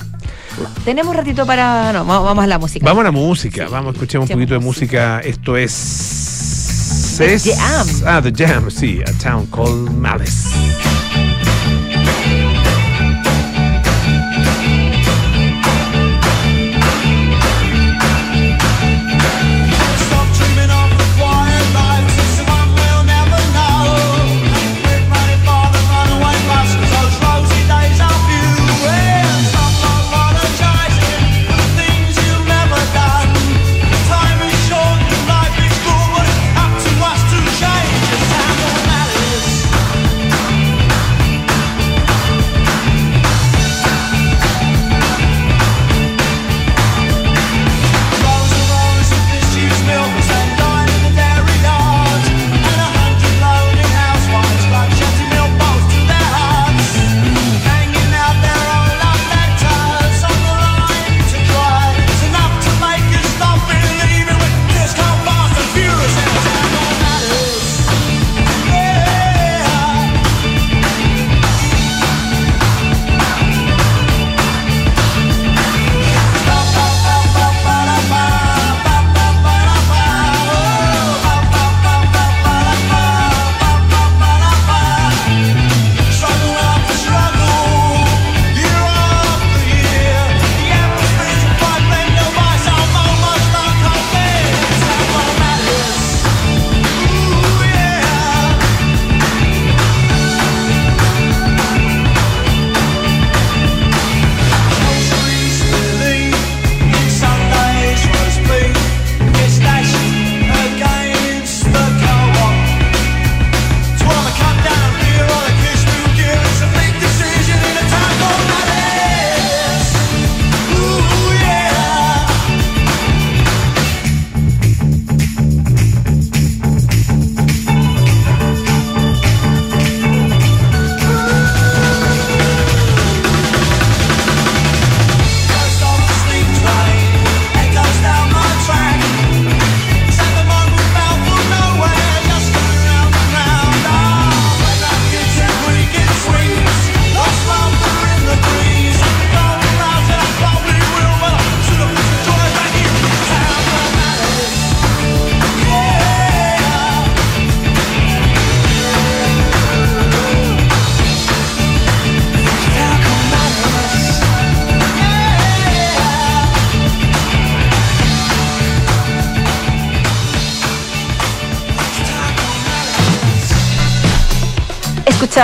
[0.84, 1.92] Tenemos un ratito para.
[1.92, 2.84] No, vamos vamos a la música.
[2.84, 5.20] Vamos a la música, vamos a escuchar un escuchemos poquito de música.
[5.20, 7.14] Esto es.
[7.18, 7.86] The es- Jam.
[8.06, 10.48] Ah, The Jam, sí, A Town Called Malice.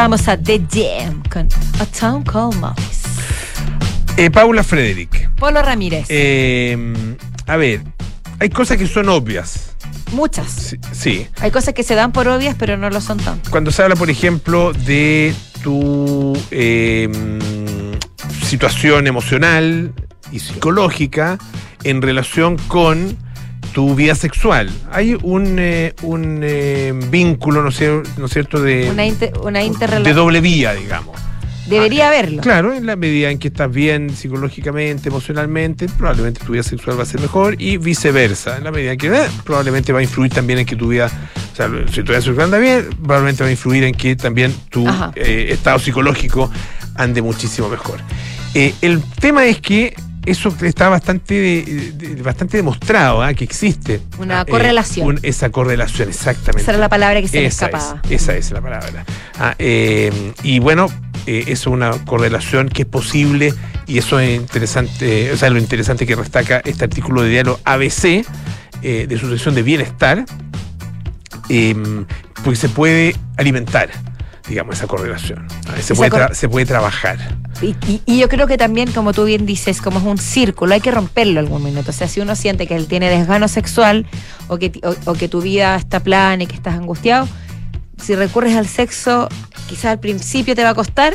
[0.01, 1.47] Escuchábamos a The Jam con
[1.79, 3.07] A Town Called Malice.
[4.17, 5.31] Eh, Paula Frederick.
[5.37, 6.07] Polo Ramírez.
[6.09, 6.75] Eh,
[7.47, 7.83] a ver,
[8.39, 9.77] hay cosas que son obvias.
[10.13, 10.51] Muchas.
[10.51, 11.27] Sí, sí.
[11.41, 13.51] Hay cosas que se dan por obvias, pero no lo son tanto.
[13.51, 17.07] Cuando se habla, por ejemplo, de tu eh,
[18.43, 19.93] situación emocional
[20.33, 21.37] y psicológica
[21.85, 23.19] en relación con
[23.73, 24.71] tu vida sexual.
[24.91, 30.17] Hay un, eh, un eh, vínculo, ¿no es cierto?, de, Una, inter- una de interrelación.
[30.17, 31.19] doble vía, digamos.
[31.67, 32.43] Debería haberlo.
[32.43, 37.05] Claro, en la medida en que estás bien psicológicamente, emocionalmente, probablemente tu vida sexual va
[37.05, 38.57] a ser mejor y viceversa.
[38.57, 41.09] En la medida en que eh, probablemente va a influir también en que tu vida,
[41.53, 44.53] o sea, si tu vida sexual anda bien, probablemente va a influir en que también
[44.69, 46.51] tu eh, estado psicológico
[46.97, 48.01] ande muchísimo mejor.
[48.55, 49.95] El tema es que
[50.27, 53.33] eso está bastante, de- de- bastante demostrado, ¿ah?
[53.35, 54.01] que existe.
[54.19, 55.07] Una Ah, correlación.
[55.07, 56.63] un- esa correlación, exactamente.
[56.63, 58.03] Esa era la palabra que se me Esa escapaba.
[58.05, 59.05] Es, esa es la palabra.
[59.39, 60.89] Ah, eh, y bueno,
[61.27, 63.55] eh, es una correlación que es posible
[63.87, 68.25] y eso es interesante, o sea, lo interesante que destaca este artículo de diario ABC
[68.83, 70.25] eh, de su sección de bienestar,
[71.49, 71.75] eh,
[72.45, 73.91] porque se puede alimentar,
[74.51, 75.47] digamos, esa correlación.
[75.75, 77.17] Se, Esa puede cor- tra- se puede trabajar.
[77.63, 80.75] Y, y- y yo creo que también, como tú bien dices, como es un círculo,
[80.75, 81.91] hay que romperlo algún minuto.
[81.91, 84.07] O sea, si uno siente que él tiene desgano sexual
[84.49, 87.27] o que, o, o que tu vida está plana y que estás angustiado,
[88.03, 89.29] si recurres al sexo,
[89.69, 91.15] quizás al principio te va a costar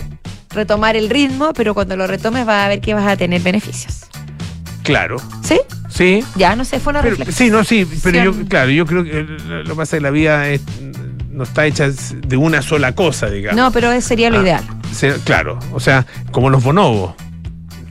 [0.52, 4.02] retomar el ritmo, pero cuando lo retomes vas a ver que vas a tener beneficios.
[4.84, 5.60] Claro, ¿Sí?
[5.89, 6.24] Sí.
[6.36, 7.48] Ya, no sé, fue una Pero, reflexión.
[7.48, 10.04] sí, no, sí, pero yo, claro, yo creo que lo lo que pasa es que
[10.04, 10.62] la vida es-
[11.36, 13.58] no está hecha de una sola cosa, digamos.
[13.62, 14.63] No, pero eso sería lo Ah, ideal.
[14.93, 17.13] se- claro, o sea, como los bonobos.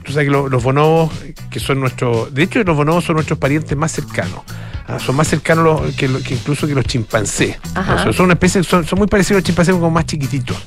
[0.03, 1.11] Tú sabes que lo- los bonobos,
[1.49, 2.33] que son nuestros.
[2.33, 4.41] De hecho, los bonobos son nuestros parientes más cercanos.
[4.87, 7.57] Ah, son más cercanos los- que, incluso que los chimpancés.
[7.73, 7.95] Ajá.
[7.95, 10.57] O sea, son una especie, son, son muy parecidos a los chimpancés, como más chiquititos.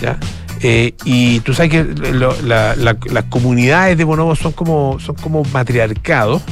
[0.00, 0.18] ¿ya?
[0.60, 5.14] Eh, y tú sabes que lo- la- la- las comunidades de bonobos son como, son
[5.14, 6.42] como matriarcados.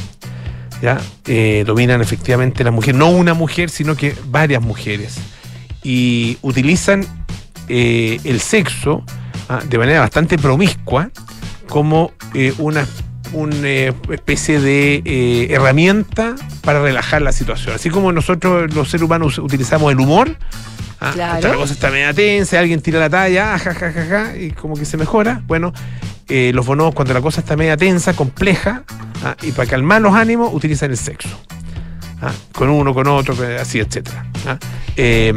[0.81, 0.98] ¿ya?
[1.27, 5.16] Eh, dominan efectivamente las mujeres, no una mujer, sino que varias mujeres.
[5.83, 7.05] Y utilizan
[7.68, 9.05] eh, el sexo
[9.49, 11.11] ah, de manera bastante promiscua
[11.68, 12.87] como eh, una,
[13.33, 13.68] una
[14.11, 17.75] especie de eh, herramienta para relajar la situación.
[17.75, 20.37] Así como nosotros los seres humanos utilizamos el humor,
[21.01, 21.31] ah, Claro.
[21.33, 24.37] cuando la cosa está media tensa, alguien tira la talla, ah, ja, ja, ja, ja,
[24.37, 25.42] y como que se mejora.
[25.47, 25.73] Bueno,
[26.29, 28.85] eh, los bonobos cuando la cosa está media tensa, compleja,
[29.25, 31.29] ah, y para calmar los ánimos utilizan el sexo.
[32.23, 34.25] Ah, con uno, con otro, así, etcétera.
[34.47, 34.59] ah.
[34.97, 35.35] Eh,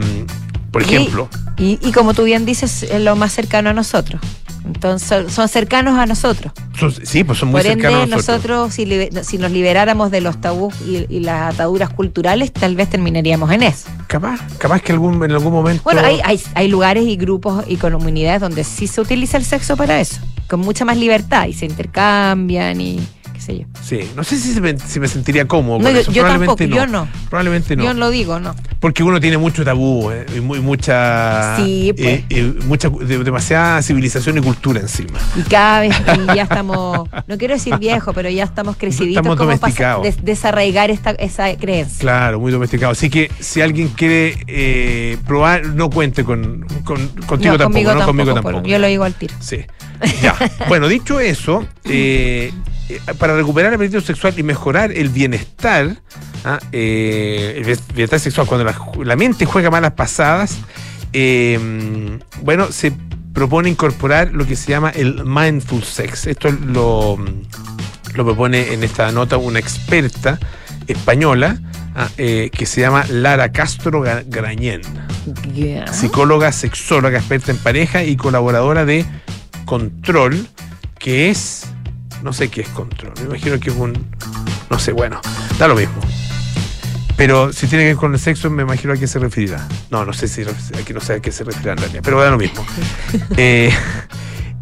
[0.71, 4.21] por ejemplo, Y, y como tú bien dices, es lo más cercano a nosotros.
[4.65, 6.51] Entonces, son cercanos a nosotros.
[6.77, 8.73] son- sí, pues son muy Por ende, cercanos a nosotros, nosotros.
[8.73, 12.89] si, libe- si nos liberáramos de los tabús y, y las ataduras culturales, tal vez
[12.89, 13.87] terminaríamos en eso.
[14.07, 15.83] Capaz, capaz que algún, en algún momento.
[15.83, 19.77] Bueno, hay, hay, hay lugares y grupos y comunidades donde sí se utiliza el sexo
[19.77, 20.19] para eso,
[20.49, 22.99] con mucha más libertad y se intercambian y
[23.45, 23.65] sé yo.
[23.83, 25.77] Sí, no sé si me, si me sentiría cómodo.
[25.79, 26.11] No, con yo- eso.
[26.11, 27.07] yo Probablemente tampoco, yo no.
[27.29, 27.83] Probablemente no.
[27.83, 28.55] Yo lo digo, ¿no?
[28.79, 31.55] Porque uno tiene mucho tabú eh, y muy, mucha.
[31.57, 32.07] Sí, pues.
[32.07, 35.17] eh, eh, mucha de- demasiada civilización y cultura encima.
[35.35, 35.95] Y cada vez
[36.31, 40.03] y ya estamos, no quiero decir viejo, pero ya estamos creciditos Estamos como domesticados.
[40.03, 41.99] des- desarraigar esta, esa creencia.
[41.99, 42.91] Claro, muy domesticado.
[42.91, 47.91] Así que si alguien quiere eh, probar, no cuente con, con- contigo no, tampoco, conmigo
[47.93, 48.67] no tampoco, conmigo tampoco.
[48.67, 49.33] yo lo digo al tiro.
[49.39, 49.59] Sí.
[50.21, 50.35] Ya.
[50.67, 52.51] bueno, dicho eso, eh,
[53.17, 55.97] para recuperar el apetito sexual y mejorar el bienestar,
[56.43, 58.71] ah, eh, el bien- bienestar sexual, cuando
[59.03, 60.57] la, mente juega malas pasadas,
[61.13, 62.91] eh, bueno, se
[63.33, 66.27] propone incorporar lo que se llama el mindful sex.
[66.27, 67.17] Esto lo,
[68.13, 70.39] lo propone en esta nota una experta
[70.87, 71.59] española
[71.95, 74.81] ah, eh, que se llama Lara Castro Gra- Grañén.
[75.91, 79.05] Psicóloga, sexóloga, experta en pareja y colaboradora de
[79.65, 80.47] Control,
[80.99, 81.65] que es,
[82.23, 83.93] no sé qué es Control, me imagino que es un,
[84.69, 85.21] no sé, bueno,
[85.59, 85.95] da lo mismo.
[87.17, 89.65] Pero si tiene que ver con el sexo, me imagino a qué se referirá.
[89.89, 90.41] No, no sé si
[90.77, 92.65] aquí no sé a qué se referirá en realidad, pero da lo mismo.
[93.37, 93.71] Eh,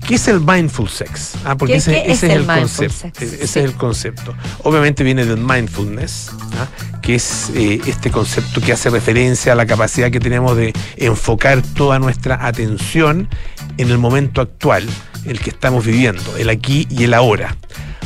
[0.05, 1.31] ¿Qué es el mindful sex?
[1.45, 2.93] Ah, porque ¿Qué- ese, es es, el concepto.
[2.93, 3.21] sex?
[3.21, 3.43] Ese Sí.
[3.43, 4.35] es el concepto.
[4.63, 6.67] Obviamente viene del mindfulness, ¿ah?
[7.01, 11.61] que es eh, este concepto que hace referencia a la capacidad que tenemos de enfocar
[11.61, 13.29] toda nuestra atención
[13.77, 14.85] en el momento actual,
[15.25, 17.55] el que estamos viviendo, el aquí y el ahora.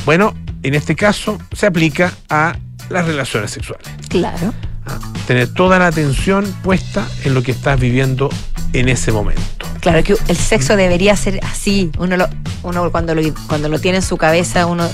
[0.05, 2.57] Bueno, en este caso se aplica a
[2.89, 3.87] las relaciones sexuales.
[4.09, 4.53] Claro.
[4.85, 4.97] ¿ah?
[5.27, 8.29] Tener toda la atención puesta en lo que estás viviendo
[8.73, 9.43] en ese momento.
[9.81, 11.91] Claro que el sexo debería ser así.
[11.99, 12.27] Uno, lo,
[12.63, 14.89] uno cuando, lo, cuando lo tiene en su cabeza, uno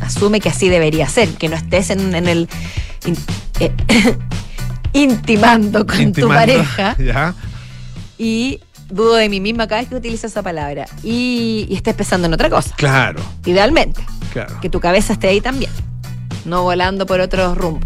[0.00, 2.48] asume que así debería ser, que no estés en, en el
[3.06, 3.16] in-
[3.60, 3.72] eh,
[4.92, 7.34] intimando con tu pareja ¿ya?
[8.18, 8.60] y
[8.94, 12.32] dudo de mí misma cada vez que utilizo esa palabra y, y estés pensando en
[12.34, 14.58] otra cosa, Claro, idealmente, claro.
[14.60, 15.70] que tu cabeza esté ahí también,
[16.44, 17.84] no volando por otros rumbos.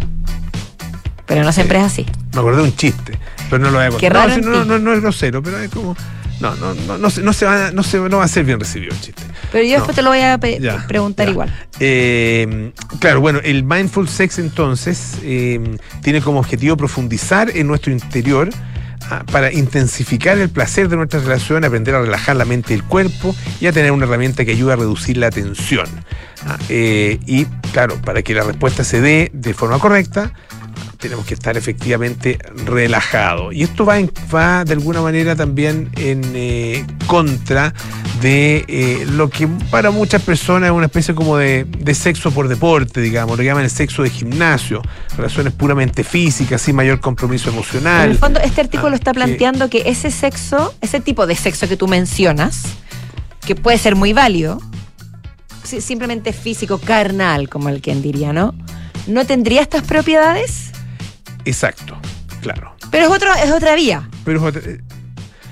[1.26, 2.06] Pero no siempre es así.
[2.32, 3.18] Me acordé de un chiste,
[3.50, 4.12] pero no lo voy a contar.
[4.12, 5.94] Raro no, no, no, no es grosero, pero es como.
[6.40, 8.58] No, no, no, no, se, no, se va, no, se, no va a ser bien
[8.60, 9.22] recibido el chiste.
[9.52, 11.32] Pero yo después te lo voy a Ya, preguntar ya.
[11.32, 11.54] igual.
[11.80, 18.48] Eh, claro, bueno, el mindful sex entonces eh, tiene como objetivo profundizar en nuestro interior
[19.30, 23.34] para intensificar el placer de nuestra relación, aprender a relajar la mente y el cuerpo
[23.60, 25.86] y a tener una herramienta que ayuda a reducir la tensión.
[26.46, 30.32] Ah, eh, y claro, para que la respuesta se dé de forma correcta,
[30.98, 33.54] tenemos que estar efectivamente relajados.
[33.54, 37.72] Y esto va, en- va de alguna manera también en eh, contra
[38.20, 42.48] de eh, lo que para muchas personas es una especie como de, de sexo por
[42.48, 44.82] deporte, digamos, lo que llaman el sexo de gimnasio,
[45.16, 48.06] relaciones puramente físicas, sin mayor compromiso emocional.
[48.06, 51.36] En el fondo, este artículo Ah, está que- planteando que ese sexo, ese tipo de
[51.36, 52.62] sexo que tú mencionas,
[53.46, 54.60] que puede ser muy válido,
[55.62, 58.52] si- simplemente físico, carnal, como el quien diría, ¿no?
[59.06, 60.72] No tendría estas propiedades,
[61.48, 61.96] Exacto,
[62.42, 62.74] claro.
[62.90, 64.80] pero es, otro, es otra vía, Pero es otra- eh,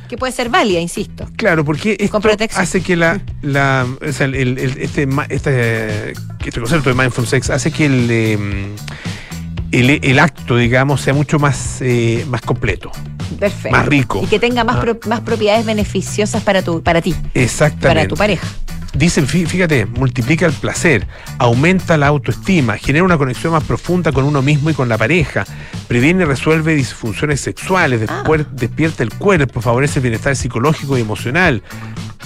[0.09, 1.29] que puede ser válida, insisto.
[1.37, 2.21] Claro, porque esto
[2.55, 7.51] hace que la, la o sea, el- el- este, este, este concepto de mindful sex
[7.51, 8.39] hace que el, eh,
[9.73, 12.93] el, el acto, digamos, sea mucho más, eh, más completo.
[13.41, 13.77] Perfecto.
[13.77, 14.21] Más rico.
[14.23, 14.81] Y que tenga más, Ah.
[14.83, 17.89] pro- más propiedades beneficiosas para, tu, para ti, Exactamente.
[17.89, 18.47] para tu pareja.
[18.97, 21.07] Dicen, fí- fíjate, multiplica el placer,
[21.39, 25.45] aumenta la autoestima, genera una conexión más profunda con uno mismo y con la pareja,
[25.89, 31.63] previene y resuelve disfunciones sexuales, despuer- despierta el cuerpo, favorece el bienestar psicológico y emocional,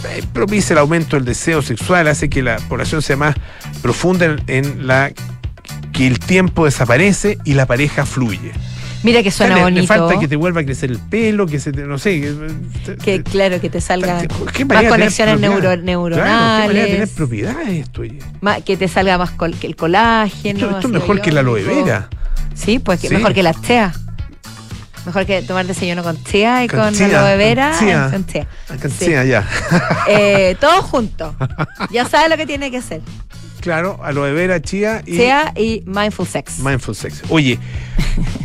[0.09, 3.35] eh, propicia el aumento del deseo sexual, hace que la población sea más
[3.83, 5.11] profunda en, en la
[5.93, 8.53] que el tiempo desaparece y la pareja fluye.
[9.03, 9.87] Mira que suena Le- le, bonito.
[9.87, 13.23] falta que te vuelva a crecer el pelo, que se te, no sé, que, que
[13.23, 16.25] claro, que te salgan ¿Qué más conexiones neuro- neuronales.
[16.25, 18.03] Claro, ¿qué manera de tener propiedades esto?
[18.65, 20.67] que te salga más col- que el colágeno.
[20.71, 22.09] Esto, es mejor que la aloe vera.
[22.55, 23.15] Sí, pues que Sí.
[23.15, 23.93] mejor que la tea.
[25.07, 27.71] Mejor que tomar desayuno con tea y con, Con tea, aloe vera.
[27.71, 28.47] con tea.
[28.69, 28.91] con tea.
[28.91, 29.45] Sí, allá.
[30.09, 31.35] Eh, todo junto.
[31.91, 33.01] Ya sabes lo que tiene que hacer.
[33.61, 36.59] Claro, aloe vera, chía y Tea y mindful sex.
[36.61, 37.23] mindful sex.
[37.29, 37.59] Oye,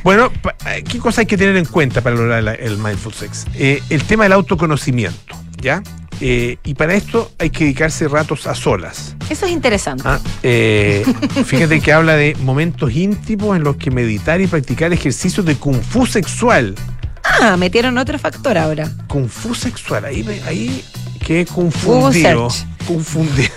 [0.03, 0.29] bueno,
[0.67, 3.45] eh, ¿qué cosas hay que tener en cuenta para lograr el mindful sex?
[3.55, 5.81] Eh, el tema del autoconocimiento, ¿ya?
[6.21, 9.15] Eh, y para esto hay que dedicarse ratos a solas.
[9.29, 10.03] Eso es interesante.
[10.05, 11.03] Ah, eh,
[11.45, 15.81] fíjate que habla de momentos íntimos en los que meditar y practicar ejercicios de kung
[15.81, 16.75] fu sexual.
[17.41, 18.89] Ah, metieron otro factor ahora.
[19.07, 20.83] Kung fu sexual, ahí, ahí
[21.25, 22.49] quedé confundido.
[22.49, 22.67] search.
[22.87, 23.49] Confundido.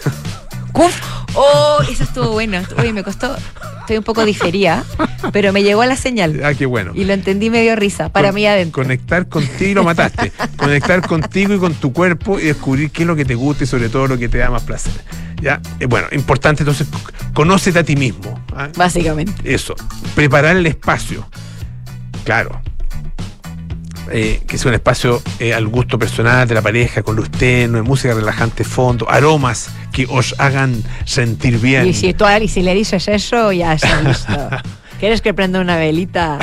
[0.73, 0.91] Kung-
[1.35, 2.61] Oh, eso estuvo bueno.
[2.79, 3.37] Oye, me costó.
[3.81, 4.85] Estoy un poco diferida,
[5.33, 6.41] pero me llegó la señal.
[6.45, 6.93] Ah, qué bueno.
[6.95, 8.83] Y lo entendí medio risa, para Con- mí adentro.
[8.83, 10.33] Conectar contigo y lo mataste.
[10.57, 13.67] conectar contigo y con tu cuerpo y descubrir qué es lo que te gusta y
[13.67, 14.93] sobre todo lo que te da más placer.
[15.41, 15.61] ¿Ya?
[15.81, 16.87] Eh, bueno, importante entonces,
[17.33, 18.39] conócete a ti mismo.
[18.55, 18.69] ¿ah?
[18.77, 19.33] Básicamente.
[19.55, 19.75] Eso.
[20.15, 21.27] Preparar el espacio.
[22.25, 22.61] Claro.
[24.11, 27.83] Eh, que sea un espacio eh, al gusto personal de la pareja, con luz tenue,
[27.83, 31.87] música relajante fondo, aromas que os hagan sentir bien.
[31.87, 34.33] Y si, tú, y si le dices eso, ya está listo.
[34.99, 36.41] ¿Quieres que prenda una velita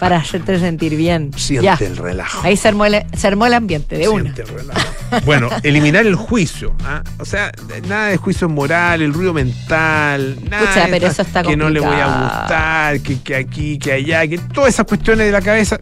[0.00, 1.30] para hacerte sentir bien?
[1.36, 1.78] Siente ya.
[1.80, 2.40] el relajo.
[2.42, 4.32] Ahí se armó, el, se armó el ambiente de una.
[4.32, 4.80] Siente el relajo.
[5.26, 6.74] Bueno, eliminar el juicio.
[6.84, 7.02] ¿ah?
[7.18, 7.52] O sea,
[7.86, 11.68] nada de juicio moral, el ruido mental, nada Pucha, de pero eso está que no
[11.68, 12.40] le voy a complicado.
[12.40, 15.78] gustar, que, que aquí, que allá, que todas esas cuestiones de la cabeza,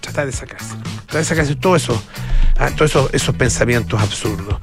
[0.00, 0.74] tratar de sacarse.
[1.06, 2.02] Tratar de sacarse todo eso,
[2.58, 4.56] ah, todos esos, esos pensamientos absurdos.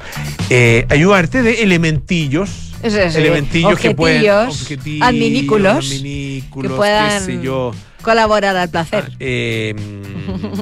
[0.49, 2.71] Eh, ayudarte de elementillos.
[2.83, 4.29] Elementillos que pueden.
[4.29, 7.71] objetillos, adminículos, adminículos, que puedan- qué sé yo.
[8.03, 9.05] Colaborar al placer.
[9.09, 9.73] Ah, eh,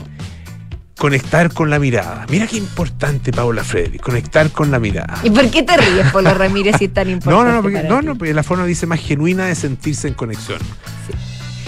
[0.98, 2.26] conectar con la mirada.
[2.30, 5.20] Mira qué importante, Paula Freddy, conectar con la mirada.
[5.24, 7.46] ¿Y por qué te ríes, Polo Ramírez, si es tan No, importante?
[7.50, 10.14] no, no, porque, para no, no, porque la forma dice más genuina de sentirse en
[10.14, 10.60] conexión.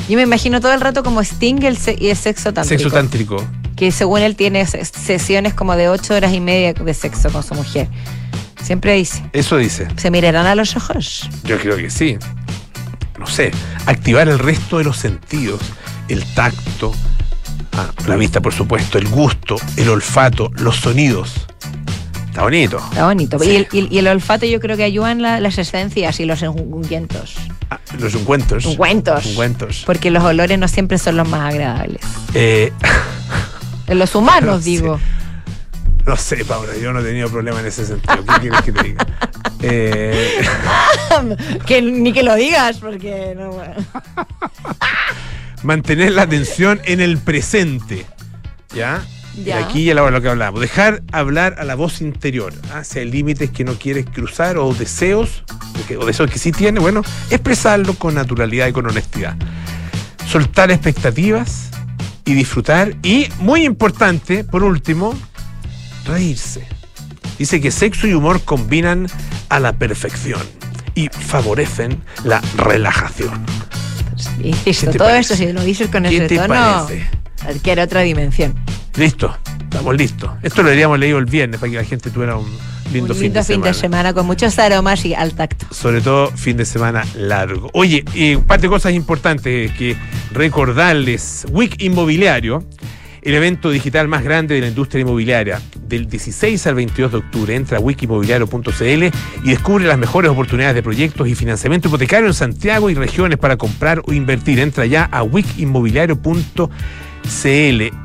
[0.07, 2.83] Yo me imagino todo el rato como Sting el se- y el sexo tántrico.
[2.83, 3.47] Sexo tántrico.
[3.75, 7.43] Que según él tiene ses- sesiones como de ocho horas y media de sexo con
[7.43, 7.87] su mujer.
[8.63, 9.87] Siempre dice, Eso dice.
[9.97, 11.29] ¿se mirarán a los ojos?
[11.43, 12.17] Yo creo que sí.
[13.19, 13.51] No sé.
[13.85, 15.59] Activar el resto de los sentidos.
[16.07, 16.91] El tacto,
[17.73, 21.33] ah, la vista, por supuesto, el gusto, el olfato, los sonidos.
[22.27, 22.77] Está bonito.
[22.91, 23.39] Está bonito.
[23.39, 23.49] Sí.
[23.49, 26.41] Y, el, y- y el olfato yo creo que ayudan la- las esencias y los
[26.43, 27.35] ungüentos.
[27.69, 28.65] Ah, los encuentros.
[28.65, 29.25] Ungüentos.
[29.25, 29.83] Ungüentos.
[29.85, 32.01] Porque los olores no siempre son los más agradables.
[32.33, 32.71] Eh,
[33.87, 34.99] En los humanos, digo.
[36.07, 38.23] no sé, Paula, yo no he tenido problema en ese sentido.
[38.25, 39.05] ¿Qué quieres que te diga?
[39.67, 40.41] Eh,
[41.65, 43.51] que ni que lo digas, porque no.
[43.51, 43.73] bueno.
[45.63, 48.05] mantener la atención en el presente.
[48.75, 49.01] ¿Ya?
[49.43, 49.59] Ya.
[49.59, 50.61] Y aquí y ahora lo que hablamos.
[50.61, 52.53] Dejar hablar a la voz interior.
[52.73, 52.83] ¿ah?
[52.83, 55.43] Si hay límites que no quieres cruzar o deseos,
[55.99, 59.35] o deseos que sí tienes, bueno, expresarlo con naturalidad y con honestidad.
[60.27, 61.69] Soltar expectativas
[62.23, 62.95] y disfrutar.
[63.03, 65.13] Y, muy importante, por último,
[66.05, 66.65] reírse.
[67.37, 69.07] Dice que sexo y humor combinan
[69.49, 70.41] a la perfección
[70.95, 73.45] y favorecen la relajación.
[74.41, 75.33] Te todo parece?
[75.33, 77.05] eso, si lo dices con ¿Qué ese te tono, parece?
[77.45, 78.55] adquiere otra dimensión.
[78.97, 80.31] Listo, estamos listos.
[80.41, 82.45] Esto lo habríamos leído el viernes para que la gente tuviera un
[82.93, 83.67] lindo, Un fin, lindo de, fin semana.
[83.67, 85.65] de semana con muchos aromas y al tacto.
[85.71, 87.69] Sobre todo fin de semana largo.
[87.73, 89.97] Oye, eh, un par de cosas importantes que
[90.31, 91.45] recordarles.
[91.51, 92.63] Week Inmobiliario,
[93.21, 97.53] el evento digital más grande de la industria inmobiliaria, del 16 al 22 de octubre.
[97.53, 98.83] Entra a wikimobiliario.cl
[99.43, 103.57] y descubre las mejores oportunidades de proyectos y financiamiento hipotecario en Santiago y regiones para
[103.57, 104.59] comprar o invertir.
[104.59, 106.71] Entra ya a wikimobiliario.cl.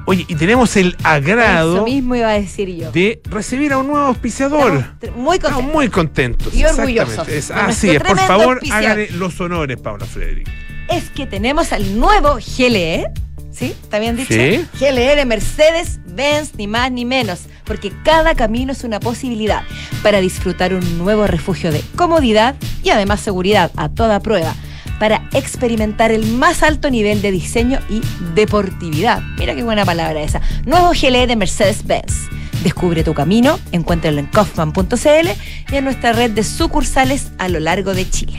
[0.07, 2.91] Oye, y tenemos el agrado Eso mismo iba a decir yo.
[2.93, 4.85] de recibir a un nuevo auspiciador.
[5.17, 5.73] Muy contentos.
[5.75, 6.55] muy contentos.
[6.55, 7.29] Y orgullosos.
[7.29, 8.85] Es- así es, por favor, auspiciador.
[8.85, 10.49] hágale los honores, Paula Frederick.
[10.89, 13.07] Es que tenemos al nuevo GLE.
[13.53, 13.67] ¿Sí?
[13.83, 14.33] ¿Está bien dicho?
[14.33, 14.65] Sí.
[14.79, 17.41] GLE de Mercedes-Benz, ni más ni menos.
[17.65, 19.63] Porque cada camino es una posibilidad
[20.03, 24.55] para disfrutar un nuevo refugio de comodidad y además seguridad a toda prueba.
[25.01, 28.03] Para experimentar el más alto nivel de diseño y
[28.37, 29.21] deportividad.
[29.37, 30.41] Mira qué buena palabra esa.
[30.65, 32.29] Nuevo GLE de Mercedes-Benz.
[32.63, 35.29] Descubre tu camino, encuéntralo en kaufman.cl
[35.73, 38.37] y en nuestra red de sucursales a lo largo de Chile.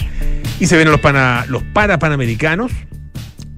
[0.59, 2.71] Y se vienen los, pana, los para panamericanos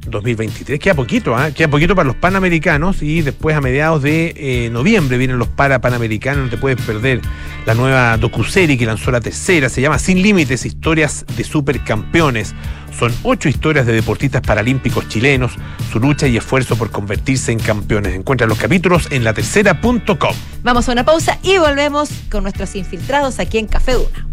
[0.06, 0.80] 2023.
[0.80, 1.51] Queda poquito, ¿ah?
[1.51, 5.80] queda poquito para los panamericanos y después a mediados de eh, noviembre vienen los para
[5.80, 6.45] panamericanos.
[6.45, 7.22] No te puedes perder
[7.66, 9.70] la nueva docuserie que lanzó la tercera.
[9.70, 12.54] Se llama Sin Límites, historias de supercampeones.
[12.97, 15.54] Son ocho historias de deportistas paralímpicos chilenos,
[15.91, 18.14] su lucha y esfuerzo por convertirse en campeones.
[18.14, 20.36] Encuentra los capítulos en latercera.com.
[20.64, 24.32] Vamos a una pausa y volvemos con nuestros infiltrados aquí en Café Duna.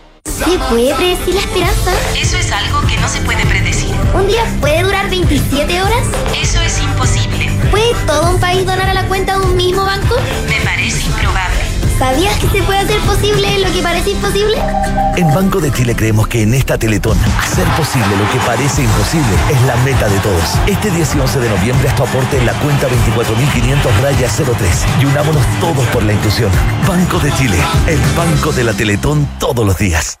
[0.25, 1.91] ¿Se puede predecir la esperanza?
[2.15, 3.89] Eso es algo que no se puede predecir.
[4.13, 6.07] ¿Un día puede durar 27 horas?
[6.39, 7.49] Eso es imposible.
[7.69, 10.15] ¿Puede todo un país donar a la cuenta de un mismo banco?
[10.47, 11.30] Me parece improbable.
[12.01, 14.57] ¿Sabías que se puede hacer posible lo que parece imposible?
[15.17, 19.35] En Banco de Chile creemos que en esta Teletón, hacer posible lo que parece imposible
[19.51, 20.57] es la meta de todos.
[20.65, 24.85] Este 10 y 11 de noviembre haz tu aporte en la cuenta 24.500 raya 03
[24.99, 26.49] y unámonos todos por la inclusión.
[26.87, 30.20] Banco de Chile, el banco de la Teletón todos los días.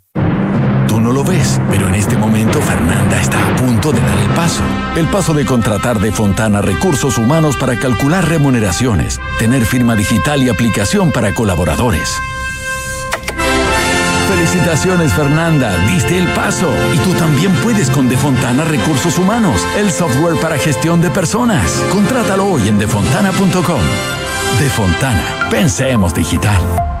[0.87, 4.29] Tú no lo ves, pero en este momento Fernanda está a punto de dar el
[4.29, 4.61] paso.
[4.95, 10.49] El paso de contratar de Fontana recursos humanos para calcular remuneraciones, tener firma digital y
[10.49, 12.17] aplicación para colaboradores.
[14.31, 16.73] Felicitaciones Fernanda, diste el paso.
[16.93, 21.69] Y tú también puedes con Defontana Recursos Humanos, el software para gestión de personas.
[21.91, 23.81] Contrátalo hoy en defontana.com.
[24.59, 27.00] Defontana, pensemos digital.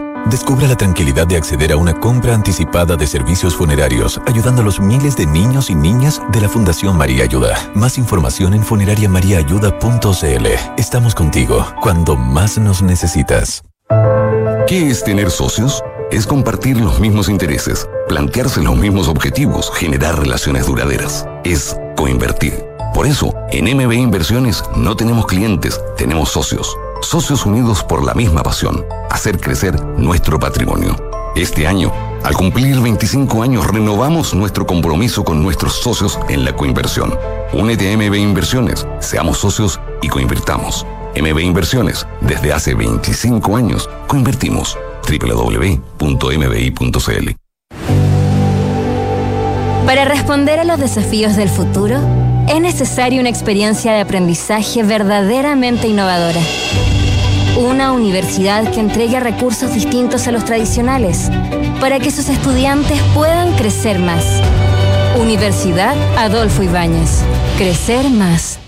[0.29, 4.79] Descubra la tranquilidad de acceder a una compra anticipada de servicios funerarios, ayudando a los
[4.79, 7.57] miles de niños y niñas de la Fundación María Ayuda.
[7.73, 10.45] Más información en funerariamariaayuda.cl.
[10.77, 13.63] Estamos contigo cuando más nos necesitas.
[14.67, 15.83] ¿Qué es tener socios?
[16.11, 21.25] Es compartir los mismos intereses, plantearse los mismos objetivos, generar relaciones duraderas.
[21.43, 22.65] Es coinvertir.
[22.93, 26.77] Por eso, en MB Inversiones no tenemos clientes, tenemos socios.
[27.01, 30.95] Socios unidos por la misma pasión, hacer crecer nuestro patrimonio.
[31.35, 31.91] Este año,
[32.23, 37.17] al cumplir 25 años, renovamos nuestro compromiso con nuestros socios en la coinversión.
[37.53, 40.85] Únete a MB Inversiones, seamos socios y coinvirtamos.
[41.15, 44.77] MB Inversiones, desde hace 25 años, coinvertimos.
[45.07, 45.69] www.mbi.cl
[49.85, 51.99] Para responder a los desafíos del futuro,
[52.47, 56.41] es necesaria una experiencia de aprendizaje verdaderamente innovadora.
[57.57, 61.29] Una universidad que entregue recursos distintos a los tradicionales
[61.79, 64.25] para que sus estudiantes puedan crecer más.
[65.19, 67.21] Universidad Adolfo Ibáñez.
[67.57, 68.59] Crecer más.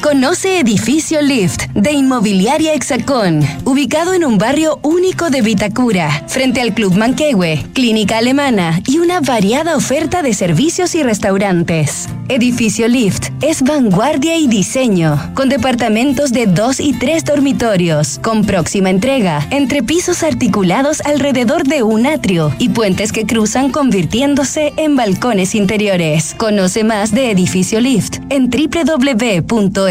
[0.00, 6.74] Conoce Edificio Lift de Inmobiliaria Hexacón, ubicado en un barrio único de Vitacura, frente al
[6.74, 12.08] Club Manquehue, clínica alemana y una variada oferta de servicios y restaurantes.
[12.28, 18.90] Edificio Lift es vanguardia y diseño, con departamentos de dos y tres dormitorios, con próxima
[18.90, 25.54] entrega, entre pisos articulados alrededor de un atrio y puentes que cruzan convirtiéndose en balcones
[25.54, 26.34] interiores.
[26.36, 28.50] Conoce más de Edificio Lift en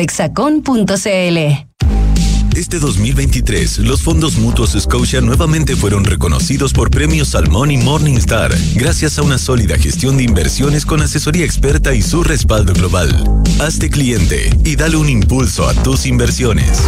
[0.05, 1.65] www.hexacon.cl.
[2.55, 9.19] Este 2023, los fondos mutuos Scotia nuevamente fueron reconocidos por premios Salmón y Morningstar, gracias
[9.19, 13.11] a una sólida gestión de inversiones con asesoría experta y su respaldo global.
[13.59, 16.81] Hazte cliente y dale un impulso a tus inversiones.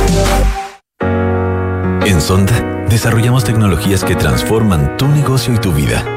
[2.06, 6.17] En Sonda, desarrollamos tecnologías que transforman tu negocio y tu vida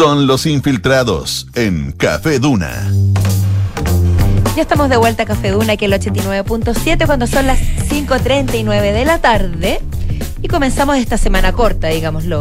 [0.00, 2.90] Son los infiltrados en Café Duna.
[4.56, 9.04] Ya estamos de vuelta a Café Duna, aquí el 89.7, cuando son las 5.39 de
[9.04, 9.78] la tarde.
[10.40, 12.40] Y comenzamos esta semana corta, digámoslo,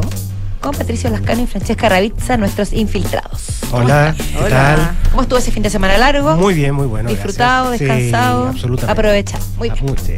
[0.61, 3.47] con Patricio Lascano y Francesca Ravizza, nuestros infiltrados.
[3.73, 4.49] Hola, ¿qué Hola.
[4.49, 4.91] tal?
[5.11, 6.37] ¿Cómo estuvo ese fin de semana largo?
[6.37, 7.09] Muy bien, muy bueno.
[7.09, 7.89] Disfrutado, gracias.
[7.89, 8.91] descansado, Sí, absolutamente.
[8.93, 9.43] aprovechado.
[9.57, 9.85] Muy bien.
[9.85, 10.13] Muy- sí.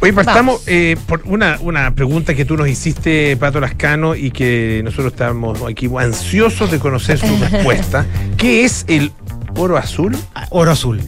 [0.00, 4.80] Oye, partamos eh, por una, una pregunta que tú nos hiciste, Pato Lascano, y que
[4.84, 8.06] nosotros estamos aquí ansiosos de conocer su respuesta.
[8.36, 9.12] ¿Qué es el
[9.56, 10.16] oro azul?
[10.50, 11.00] Oro azul.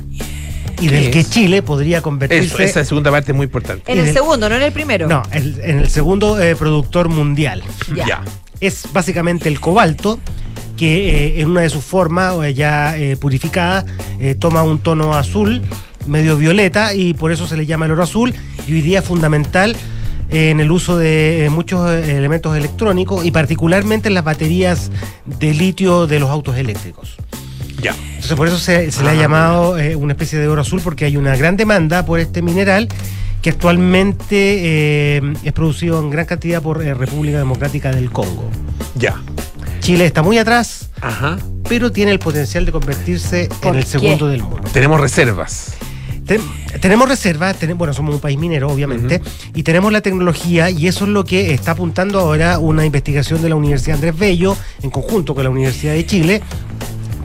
[0.80, 1.24] Y ¿Qué del que?
[1.24, 2.46] Chile podría convertirse.
[2.54, 3.90] Eso, esa segunda parte es muy importante.
[3.92, 5.08] En el el- segundo, no en el primero.
[5.08, 7.62] No, el- en el segundo eh, productor mundial.
[7.94, 8.06] Ya.
[8.06, 8.22] Ya.
[8.60, 10.18] Es básicamente el cobalto,
[10.76, 13.84] que eh, en una de sus formas, ya eh, purificada,
[14.20, 15.62] eh, toma un tono azul,
[16.08, 18.34] medio violeta, y por eso se le llama el oro azul.
[18.66, 19.76] Y hoy día es fundamental
[20.30, 24.90] eh, en el uso de eh, muchos eh, elementos electrónicos y particularmente en las baterías
[25.26, 27.16] de litio de los autos eléctricos.
[27.80, 27.94] Ya.
[28.14, 30.80] Entonces por eso se, se le ha Ah, llamado eh, una especie de oro azul
[30.82, 32.88] porque hay una gran demanda por este mineral
[33.40, 38.50] que actualmente eh, es producido en gran cantidad por eh, República Democrática del Congo.
[38.96, 39.22] Ya.
[39.80, 41.38] Chile está muy atrás, Ajá.
[41.68, 43.90] pero tiene el potencial de convertirse ¿Por en el qué?
[43.90, 44.68] segundo del mundo.
[44.72, 45.74] Tenemos reservas.
[46.28, 46.42] Ten-
[46.80, 49.20] tenemos reservas, ten- bueno, somos un país minero, obviamente,
[49.54, 53.48] y tenemos la tecnología, y eso es lo que está apuntando ahora una investigación de
[53.48, 56.42] la Universidad Andrés Bello, en conjunto con la Universidad de Chile,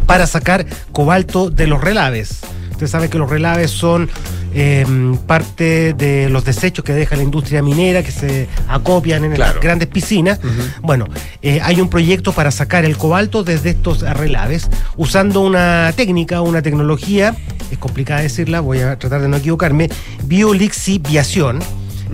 [0.08, 2.39] para sacar cobalto de los relaves.
[2.72, 4.10] Usted sabe que los relaves son
[4.54, 4.86] eh,
[5.26, 9.54] parte de los desechos que deja la industria minera, que se acopian en Claro.
[9.56, 10.39] las grandes piscinas.
[10.82, 11.06] Bueno,
[11.41, 16.62] eh, hay un proyecto para sacar el cobalto desde estos relaves, usando una técnica, una
[16.62, 17.36] tecnología,
[17.72, 19.89] es complicada decirla, voy a tratar de no equivocarme,
[20.26, 21.60] biolixiviación,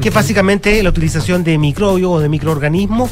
[0.02, 3.12] que es básicamente la utilización de microbios o de microorganismos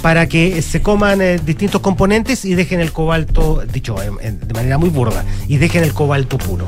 [0.00, 4.78] para que se coman eh, distintos componentes y dejen el cobalto, dicho en- de manera
[4.78, 6.66] muy burda, y dejen el cobalto puro.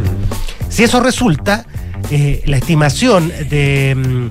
[0.68, 1.64] Si eso resulta,
[2.10, 4.30] eh, la estimación mm,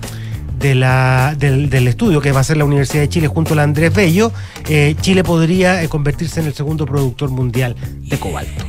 [0.59, 3.93] del, del estudio que va a hacer la Universidad de Chile junto a la Andrés
[3.93, 4.31] Bello,
[4.69, 8.65] eh, Chile podría eh, convertirse en el segundo productor mundial de cobalto.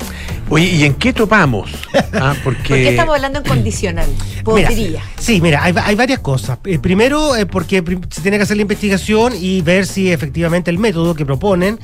[0.51, 1.71] Oye, ¿y en qué topamos?
[2.13, 2.69] Ah, porque...
[2.69, 4.09] ¿Por qué estamos hablando en condicional?
[4.47, 5.03] Mira, Podría.
[5.19, 6.59] sí, mira, hay, hay varias cosas.
[6.65, 10.79] Eh, primero, eh, porque se tiene que hacer la investigación y ver si efectivamente el
[10.79, 11.79] método que proponen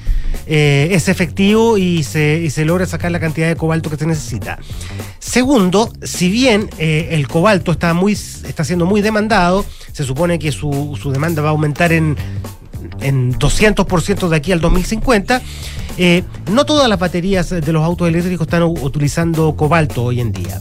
[0.47, 4.07] eh, es efectivo y se, y se logra sacar la cantidad de cobalto que se
[4.07, 4.59] necesita.
[5.19, 10.99] Segundo, si bien el cobalto está, muy, está siendo muy demandado, se supone que su,
[11.01, 12.17] su demanda va a aumentar en,
[13.01, 15.43] en 200% de aquí al 2050.
[15.99, 20.61] eh, no todas las baterías de los autos eléctricos están utilizando cobalto hoy en día.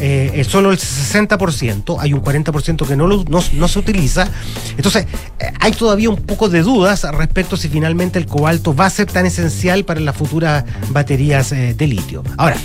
[0.00, 4.28] Eh, eh, solo el 60%, hay un 40% que no, no, se utiliza.
[4.76, 5.06] Entonces,
[5.40, 9.06] eh, hay todavía un poco de dudas respecto si finalmente el cobalto va a ser
[9.06, 12.22] tan esencial para las futuras baterías de litio.
[12.36, 12.56] Ahora,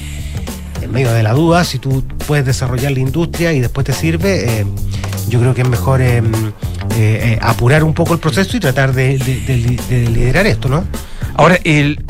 [0.81, 4.65] en medio de la duda, si tú puedes desarrollar la industria y después te sirve,
[5.33, 6.21] yo creo que es mejor eh, eh,
[6.97, 10.69] eh, apurar un poco el proceso y tratar de, de- de li- de liderar esto,
[10.69, 10.83] ¿no?
[11.35, 12.03] Ahora, el,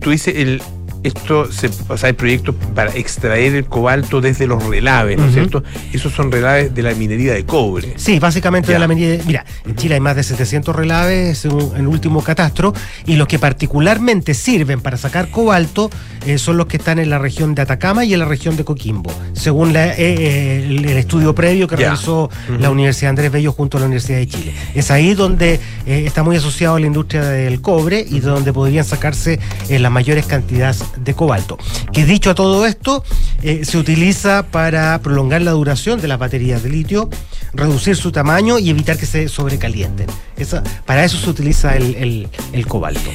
[0.00, 0.62] tú dices, el,
[1.02, 5.32] esto, se, o sea, hay proyectos para extraer el cobalto desde los relaves, ¿no es
[5.34, 5.62] cierto?
[5.92, 7.94] Esos son relaves de la minería de cobre.
[7.96, 8.74] Sí, básicamente Ya.
[8.74, 9.22] de la medida.
[9.26, 12.72] Mira, en Chile hay más de 700 relaves según el último catastro
[13.06, 15.90] y los que particularmente sirven para sacar cobalto
[16.26, 18.64] eh, son los que están en la región de Atacama y en la región de
[18.64, 21.86] Coquimbo, según la- eh, eh, el, estudio previo que Ya.
[21.90, 22.28] realizó
[22.58, 24.54] la Universidad Andrés Bello junto a la Universidad de Chile.
[24.74, 25.54] Es ahí donde
[25.86, 29.38] eh, está muy asociado a la industria del cobre y donde podrían sacarse
[29.70, 31.58] eh, las mayores cantidades de cobalto.
[31.92, 33.04] Que dicho a todo esto,
[33.42, 37.08] eh, se utiliza para prolongar la duración de las baterías de litio,
[37.54, 40.06] reducir su tamaño y evitar que se sobrecalienten.
[40.36, 43.10] Esa- para eso se utiliza el, el- cobalto,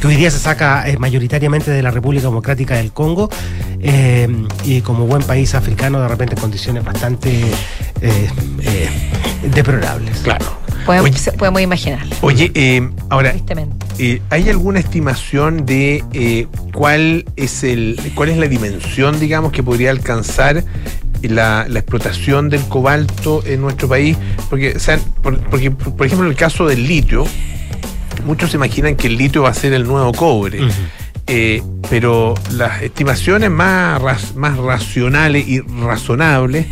[0.00, 3.28] que hoy día se saca eh, mayoritariamente de la República Democrática del Congo
[3.80, 4.28] eh,
[4.64, 7.44] y como buen país africano de repente en condiciones bastante
[9.54, 10.18] deplorables.
[10.20, 10.63] Claro.
[10.86, 11.38] Podemos, Oye.
[11.38, 12.06] podemos imaginar.
[12.20, 13.34] Oye, eh, ahora,
[13.98, 19.62] eh, ¿hay alguna estimación de eh, cuál es el cuál es la dimensión, digamos, que
[19.62, 20.64] podría alcanzar
[21.22, 24.16] la, la explotación del cobalto en nuestro país?
[24.50, 27.26] Porque, o sea, por, porque, por ejemplo, en el caso del litio,
[28.24, 30.60] muchos se imaginan que el litio va a ser el nuevo cobre.
[31.26, 36.66] Eh, pero las estimaciones más, más racionales y razonables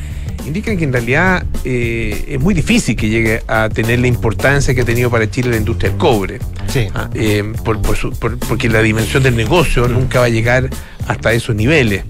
[0.47, 4.81] indican que en realidad eh, es muy difícil que llegue a tener la importancia que
[4.83, 6.39] ha tenido para Chile la industria del cobre.
[6.69, 6.87] Sí.
[6.95, 10.69] Ah, eh, por- por su- por- porque la dimensión del negocio nunca va a llegar
[11.07, 12.05] hasta esos niveles.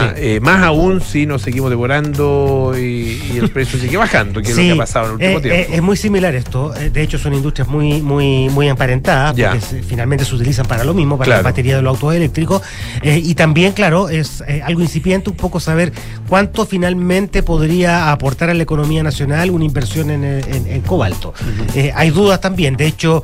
[0.00, 4.50] Ah, eh, más aún si nos seguimos devorando y, y el precio sigue bajando, que
[4.50, 5.72] es lo que ha pasado en el último eh, tiempo.
[5.72, 6.70] eh, es muy similar esto.
[6.70, 9.50] De hecho, son industrias muy, muy, muy emparentadas, Ya.
[9.52, 11.42] porque se- finalmente se utilizan para lo mismo, para Claro.
[11.42, 12.62] la batería de los autos eléctricos.
[13.02, 15.92] Y también, claro, es algo incipiente un poco saber
[16.28, 21.32] cuánto finalmente podría aportar a la economía nacional una inversión en, en- en cobalto.
[21.94, 22.76] Hay dudas también.
[22.76, 23.22] De hecho,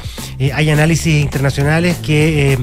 [0.55, 2.59] hay análisis internacionales que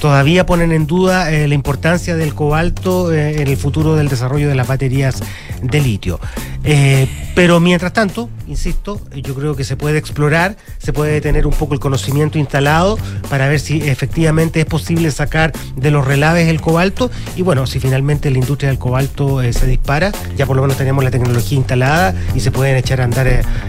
[0.00, 4.66] todavía ponen en duda la importancia del cobalto en el futuro del desarrollo de las
[4.66, 5.22] baterías
[5.62, 6.20] de litio.
[6.64, 11.52] Eh, pero mientras tanto, insisto, yo creo que se puede explorar, se puede tener un
[11.52, 12.98] poco el conocimiento instalado
[13.30, 17.80] para ver si efectivamente es posible sacar de los relaves el cobalto y bueno, si
[17.80, 21.56] finalmente la industria del cobalto eh, se dispara, ya por lo menos tenemos la tecnología
[21.56, 23.26] instalada y se pueden echar a andar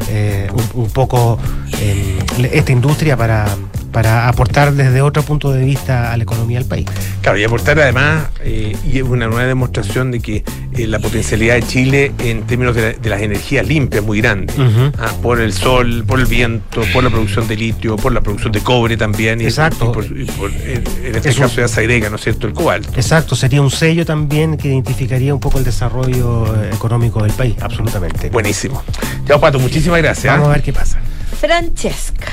[0.10, 1.40] eh, un, un poco
[1.80, 2.20] eh,
[2.52, 3.46] esta industria para,
[3.92, 6.86] para aportar desde otro punto de vista a la economía del país.
[7.22, 11.56] Claro, y aportar además, eh, y es una nueva demostración de que eh, la potencialidad
[11.56, 14.54] de Chile en términos de, la- de las energías limpias es muy grande.
[14.98, 18.52] Ah, por el sol, por el viento, por la producción de litio, por la producción
[18.52, 19.42] de cobre también.
[19.42, 19.89] y- Exacto.
[19.92, 22.22] y por- y por- en, en este Es un- caso ya se agrega, ¿no es
[22.24, 22.89] cierto?, el cobalto.
[22.96, 27.56] Exacto, sería un sello también que identificaría un poco el desarrollo eh, económico del país,
[27.62, 28.30] absolutamente.
[28.30, 28.82] Buenísimo.
[29.26, 30.34] Ya, Pato, muchísimas gracias.
[30.34, 31.00] Vamos a ver qué pasa.
[31.39, 32.28] Francesca,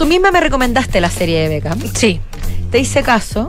[0.00, 1.78] tú misma me recomendaste la serie de Beckham.
[1.94, 2.20] Sí.
[2.70, 3.48] Te hice caso.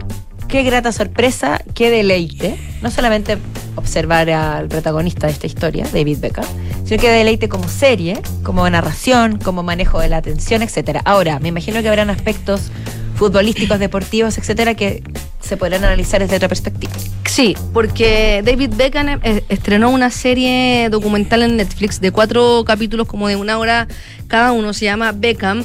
[0.50, 2.58] Qué grata sorpresa, qué deleite.
[2.82, 3.38] No solamente
[3.78, 6.44] observar al protagonista de esta historia, David Beckham,
[6.84, 11.02] sino que deleite como serie, como narración, como manejo de la atención, etcétera.
[11.06, 12.70] Ahora, me imagino que habrán aspectos
[13.16, 15.04] futbolísticos, deportivos, etcétera, que
[15.40, 16.92] se podrán analizar desde otra perspectiva.
[17.26, 23.30] Sí, porque David Beckham eh, estrenó una serie documental en Netflix de cuatro capítulos como
[23.30, 23.88] de una hora
[24.28, 25.64] cada uno, se llama Beckham.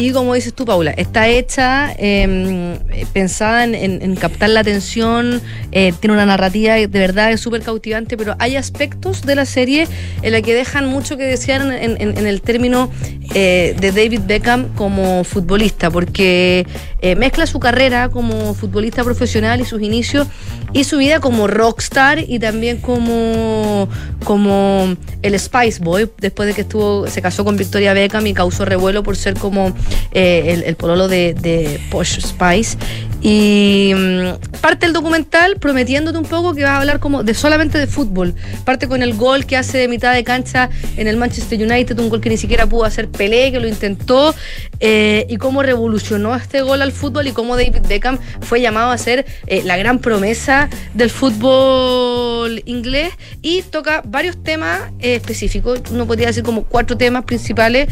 [0.00, 2.78] Y como dices tú, Paula, está hecha eh,
[3.12, 5.40] pensada en, en- captar la atención,
[5.72, 9.88] eh, tiene una narrativa de verdad es súper cautivante, pero hay aspectos de la serie
[10.22, 12.92] en la que dejan mucho que desear en el término
[13.34, 16.64] eh, de David Beckham como futbolista, porque
[17.00, 20.28] eh, mezcla su carrera como futbolista profesional y sus inicios
[20.72, 23.88] y su vida como rockstar y también como,
[24.24, 28.64] como el Spice Boy, después de que estuvo, se casó con Victoria Beckham y causó
[28.64, 29.74] revuelo por ser como
[30.12, 32.76] eh, el, pololo de, de Posh Spice.
[33.20, 37.78] Y mm, parte el documental prometiéndote un poco que vas a hablar como de solamente
[37.78, 38.34] de fútbol.
[38.64, 42.08] Parte con el gol que hace de mitad de cancha en el Manchester United, un
[42.08, 44.34] gol que ni siquiera pudo hacer Pelé, que lo intentó,
[44.80, 48.98] eh, y cómo revolucionó este gol al fútbol y cómo David Beckham fue llamado a
[48.98, 53.12] ser eh, la gran promesa del fútbol inglés
[53.42, 55.80] y toca varios temas eh, específicos.
[55.90, 57.88] Uno podría decir como cuatro temas principales,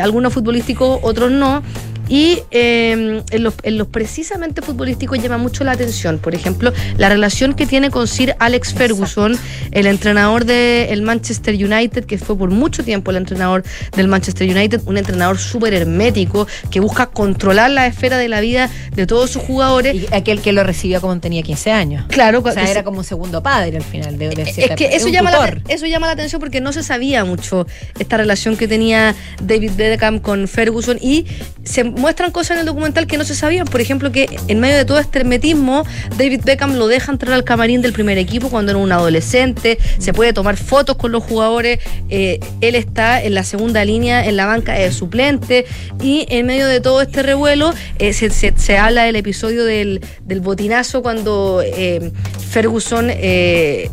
[0.00, 1.62] algunos futbolísticos, otros no.
[2.08, 6.18] Y eh, en, los, en los precisamente futbolísticos llama mucho la atención.
[6.18, 9.36] Por ejemplo, la relación que tiene con Sir Alex Ferguson,
[9.72, 13.64] el entrenador del Manchester United, que fue por mucho tiempo el entrenador
[13.96, 18.70] del Manchester United, un entrenador súper hermético que busca controlar la esfera de la vida
[18.94, 19.94] de todos sus jugadores.
[19.94, 22.04] Y aquel que lo recibió cuando tenía 15 años.
[22.08, 24.16] Claro, O sea, era como un segundo padre al final.
[24.18, 26.82] De, de es cierta- que eso llama, la, eso llama la atención porque no se
[26.82, 27.66] sabía mucho
[27.98, 31.26] esta relación que tenía David Beckham con Ferguson y
[31.64, 33.66] se muestran cosas en el documental que no se sabían.
[33.66, 35.84] Por ejemplo, que en medio de todo este hermetismo,
[36.18, 40.12] David Beckham lo deja entrar al camarín del primer equipo cuando era un adolescente, se
[40.12, 41.78] puede tomar fotos con los jugadores,
[42.08, 45.66] eh, él está en la segunda línea, en la banca de suplente
[46.00, 50.40] y en medio de todo este revuelo eh, se, se- habla del episodio del, del
[50.40, 52.12] botinazo cuando eh,
[52.50, 53.90] Ferguson eh,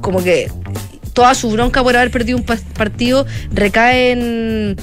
[0.00, 0.50] como que
[1.12, 4.76] toda su bronca por haber perdido un pa- partido recae en,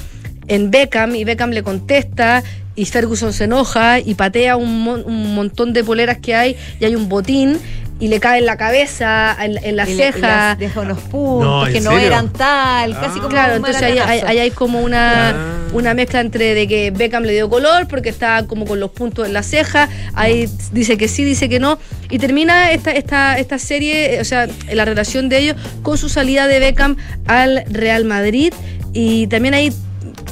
[0.54, 2.42] en Beckham y Beckham le contesta
[2.74, 6.84] y Ferguson se enoja y patea un, mon- un montón de poleras que hay y
[6.84, 7.58] hay un botín
[8.00, 10.56] y le cae en la cabeza, en, en la Y le- y ceja.
[10.58, 14.38] deja unos puntos No, ¿en que no eran tal, casi como Claro, un entonces ahí,
[14.38, 15.34] hay como una, Ah.
[15.72, 19.26] una mezcla entre de que Beckham le dio color porque está como con los puntos
[19.26, 21.78] en la ceja, ahí dice que sí, dice que no,
[22.10, 26.08] y termina esta, esta, esta serie, eh, o sea, la relación de ellos con su
[26.08, 26.96] salida de Beckham
[27.26, 28.52] al Real Madrid,
[28.94, 29.72] y también ahí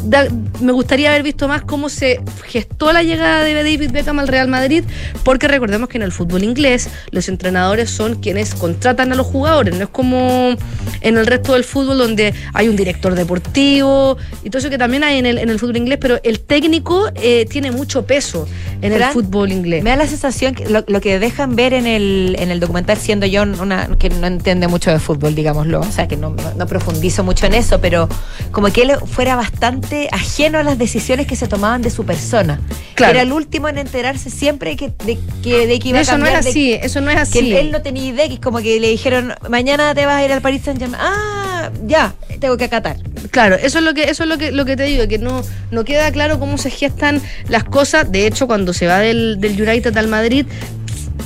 [0.05, 0.27] da-
[0.61, 4.49] me gustaría haber visto más cómo se gestó la llegada de David Beckham al Real
[4.49, 4.85] Madrid,
[5.25, 9.75] porque recordemos que en el fútbol inglés los entrenadores son quienes contratan a los jugadores,
[9.77, 10.57] no es como
[11.01, 15.05] en el resto del fútbol donde hay un director deportivo y todo eso que también
[15.05, 18.47] hay en el, en el fútbol inglés, pero el técnico eh, tiene mucho peso
[18.83, 19.83] en el fútbol inglés.
[19.83, 22.97] Me da la sensación que lo, lo que dejan ver en el, en el documental,
[22.99, 26.55] siendo yo una que no entiende mucho de fútbol, digámoslo, o sea, que no, no-
[26.57, 28.09] no profundizo mucho en eso, pero
[28.53, 32.61] como que él fuera bastante ajeno a las decisiones que se tomaban de su persona.
[32.95, 33.13] Claro.
[33.15, 36.25] Era el último en enterarse siempre que, de, que, de que iba Eso a no
[36.25, 36.41] cambiar.
[36.41, 37.39] es de- así, eso no es así.
[37.41, 40.25] Que él, no tenía idea, que es como que le dijeron, mañana te vas a
[40.25, 41.01] ir al Paris Saint Germain.
[41.03, 42.97] Ah, ya, tengo que acatar.
[43.31, 45.43] Claro, eso es lo que eso es lo que lo que te digo, que no
[45.71, 48.11] no queda claro cómo se gestan las cosas.
[48.11, 50.47] De hecho, cuando se va del, del United al Madrid,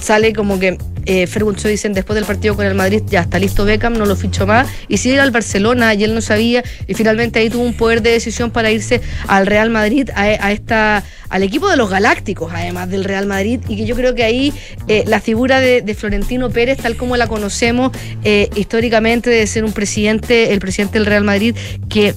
[0.01, 0.77] sale como que
[1.07, 4.17] eh, Ferguson dicen después del partido con el Madrid ya está listo Beckham, no lo
[4.17, 4.69] fichó más.
[4.89, 8.11] Y sigue al Barcelona y él no sabía y finalmente ahí tuvo un poder de
[8.11, 12.89] decisión para irse al Real Madrid a, a esta al equipo de los Galácticos además
[12.91, 14.53] del Real Madrid y que yo creo que ahí
[14.87, 17.91] eh, la figura de, de Florentino Pérez tal como la conocemos
[18.23, 21.57] eh, históricamente de ser un presidente el presidente del Real Madrid
[21.89, 22.15] que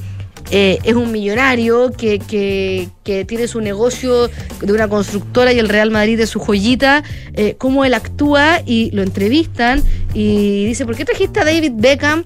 [0.51, 4.29] eh, es un millonario que, que- que tiene su negocio
[4.61, 8.91] de una constructora y el Real Madrid de su joyita, eh, cómo él actúa y
[8.91, 9.81] lo entrevistan
[10.13, 12.25] y dice, ¿por qué trajiste a David Beckham,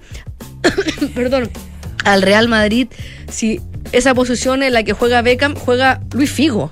[1.15, 1.49] perdón,
[2.03, 2.87] al Real Madrid
[3.29, 3.59] si
[3.91, 6.69] esa posición en la que juega Beckham juega Luis Figo?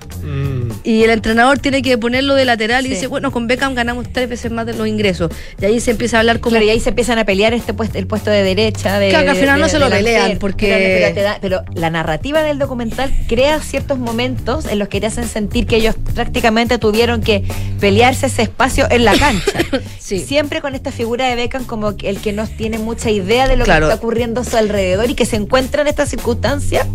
[0.82, 2.94] Y el entrenador tiene que ponerlo de lateral y Sí.
[2.94, 5.30] dice, bueno, con Beckham ganamos tres veces más de los ingresos.
[5.60, 6.52] Y ahí se empieza a hablar como...
[6.52, 8.98] Claro, y ahí se empiezan a pelear este puesto, el puesto de derecha.
[8.98, 11.20] De, Claro, que al de- final no de- se lo pelean, porque- Pero, pero te
[11.22, 15.66] da- pero la narrativa del documental crea ciertos momentos en los que te hacen sentir
[15.66, 17.44] que ellos prácticamente tuvieron que
[17.78, 19.52] pelearse ese espacio en la cancha.
[19.98, 23.64] Siempre con esta figura de Beckham como el que no tiene mucha idea de lo
[23.64, 23.86] Claro.
[23.86, 26.86] que está ocurriendo a su alrededor y que se encuentra en esta circunstancia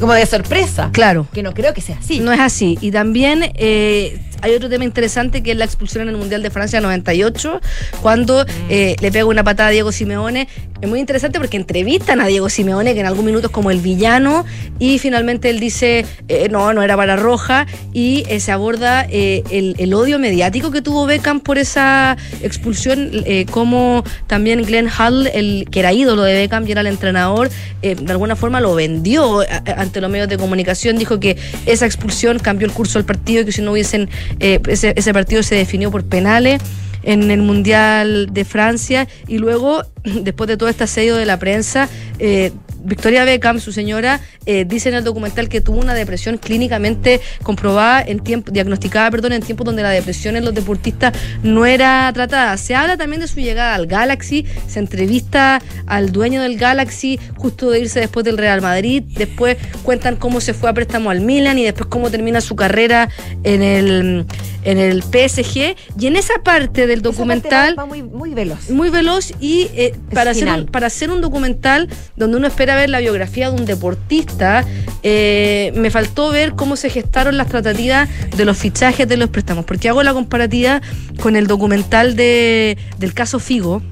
[0.00, 0.90] como de sorpresa.
[0.92, 1.26] Claro.
[1.32, 2.20] Que no creo que sea así.
[2.20, 2.78] No es así.
[2.80, 6.50] Y también eh, hay otro tema interesante que es la expulsión en el Mundial de
[6.50, 7.62] Francia 98,
[8.02, 10.48] cuando eh, le pega una patada a Diego Simeone.
[10.82, 13.80] Es muy interesante porque entrevistan a Diego Simeone, que en algún minuto es como el
[13.80, 14.44] villano,
[14.78, 19.76] y finalmente él dice, eh, no, no era para roja, y eh, se aborda el,
[19.78, 25.80] el odio mediático que tuvo Beckham por esa expulsión, como también Glenn Hull, el que
[25.80, 27.48] era ídolo de Beckham y era el entrenador,
[27.80, 29.40] de alguna forma lo vendió
[29.76, 33.44] ante los medios de comunicación, dijo que esa expulsión cambió el curso del partido y
[33.46, 34.10] que si no hubiesen,
[34.40, 36.60] eh, ese, ese partido se definió por penales
[37.04, 41.88] en el Mundial de Francia y luego, después de todo este asedio de la prensa,
[42.18, 42.52] eh,
[42.84, 48.02] Victoria Beckham, su señora, eh, dice en el documental que tuvo una depresión clínicamente comprobada
[48.02, 52.56] en tiempo, diagnosticada, perdón, en tiempos donde la depresión en los deportistas no era tratada.
[52.56, 57.70] Se habla también de su llegada al Galaxy, se entrevista al dueño del Galaxy justo
[57.70, 61.58] de irse después del Real Madrid, después cuentan cómo se fue a préstamo al Milan
[61.58, 63.08] y después cómo termina su carrera
[63.42, 64.26] en el,
[64.64, 65.76] en el PSG.
[65.98, 68.70] Y en esa parte del documental Va muy, muy veloz.
[68.70, 72.90] muy veloz y eh, para, hacer un, para hacer un documental donde uno espera ver
[72.90, 74.64] la biografía de un deportista,
[75.02, 79.64] eh, me faltó ver cómo se gestaron las tratativas de los fichajes de los préstamos,
[79.64, 80.80] porque hago la comparativa
[81.20, 83.82] con el documental de, del caso Figo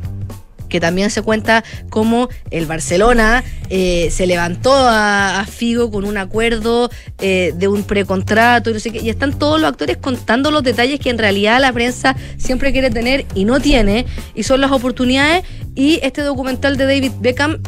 [0.72, 6.90] que también se cuenta cómo el Barcelona eh, se levantó a, Figo con un acuerdo
[7.18, 10.62] eh, de un precontrato y no sé qué, y están todos los actores contando los
[10.62, 14.72] detalles que en realidad la prensa siempre quiere tener y no tiene, y son las
[14.72, 17.58] oportunidades, y este documental de David Beckham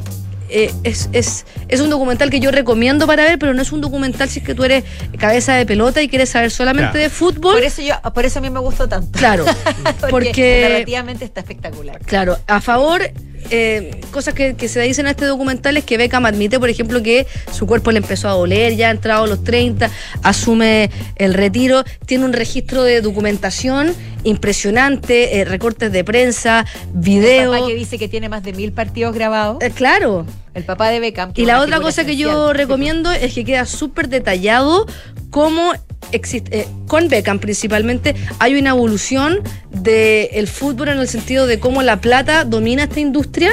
[0.56, 3.80] eh, es, es, es un documental que yo recomiendo para ver, pero no es un
[3.80, 4.84] documental si es que tú eres
[5.18, 7.02] cabeza de pelota y quieres saber solamente Claro.
[7.02, 7.54] de fútbol.
[7.54, 9.18] Por eso yo, por eso a mí me gustó tanto.
[9.18, 9.44] Claro,
[10.00, 11.98] porque, porque- narrativamente está espectacular.
[12.06, 13.02] Claro, a favor,
[13.50, 17.02] eh, cosas que, que se dicen en este documental es que Beckham admite, por ejemplo,
[17.02, 19.90] que su cuerpo le empezó a doler, ya ha entrado a los 30,
[20.22, 23.92] asume el retiro, tiene un registro de documentación
[24.22, 27.52] impresionante, eh, recortes de prensa, El video.
[27.52, 29.58] papá que dice que tiene más de mil partidos grabados.
[29.62, 30.24] Eh, claro.
[30.54, 31.32] El papá de Beckham.
[31.34, 34.86] Y la otra cosa que yo recomiendo es que queda súper detallado
[35.30, 35.72] cómo
[36.12, 39.40] existe, eh, con Beckham principalmente, hay una evolución
[39.70, 43.52] del fútbol en el sentido de cómo la plata domina esta industria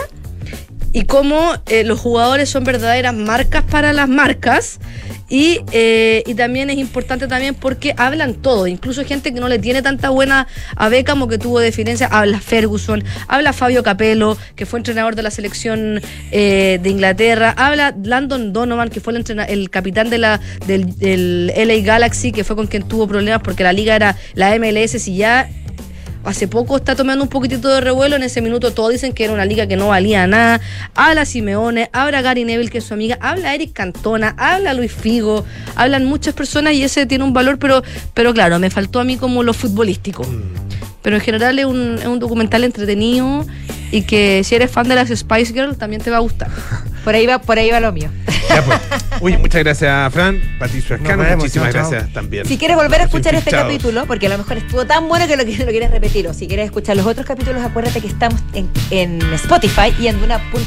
[0.94, 4.80] y cómo eh, los jugadores son verdaderas marcas para las marcas.
[5.30, 9.60] Y, eh, y también es importante también porque hablan todo, incluso gente que no le
[9.60, 14.66] tiene tanta buena a Beckham o que tuvo deficiencia, habla Ferguson, habla Fabio Capello, que
[14.66, 19.70] fue entrenador de la selección eh, de Inglaterra, habla Landon Donovan, que fue el, el
[19.70, 23.72] capitán de la, del, del LA Galaxy, que fue con quien tuvo problemas porque la
[23.72, 25.50] liga era la MLS, si ya
[26.24, 28.16] hace poco está tomando un poquitito de revuelo.
[28.16, 30.62] En ese minuto todos dicen que era una liga que no valía nada.
[30.96, 35.46] Habla Simeone, habla Gary Neville, que es su amiga, habla Eric Cantona, habla Luis Figo,
[35.76, 39.18] hablan muchas personas y ese tiene un valor, pero, pero claro, me faltó a mí
[39.18, 40.26] como lo futbolístico.
[41.02, 43.46] Pero en general es un, es un documental entretenido
[43.92, 46.50] y que si eres fan de las Spice Girls también te va a gustar.
[47.04, 48.12] Por ahí va, por ahí va lo mío.
[48.48, 48.80] Ya, pues.
[49.22, 50.40] Oye, muchas gracias, Fran.
[50.60, 51.90] Patricio Escano, muchísimas chao, chao.
[51.92, 52.46] gracias también.
[52.46, 53.64] Si quieres volver a escuchar este Chao.
[53.64, 56.34] capítulo, porque a lo mejor estuvo tan bueno que lo, que lo quieres repetir, o
[56.36, 60.62] si quieres escuchar los otros capítulos, acuérdate que estamos en, en Spotify y en Duna.cl.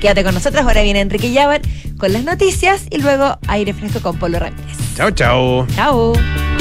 [0.00, 1.60] Quédate con nosotros, ahora viene Enrique Llávar
[1.98, 4.78] con las noticias y luego aire fresco con Polo Ramírez.
[4.96, 5.66] Chao, chao.
[5.74, 6.53] Chao.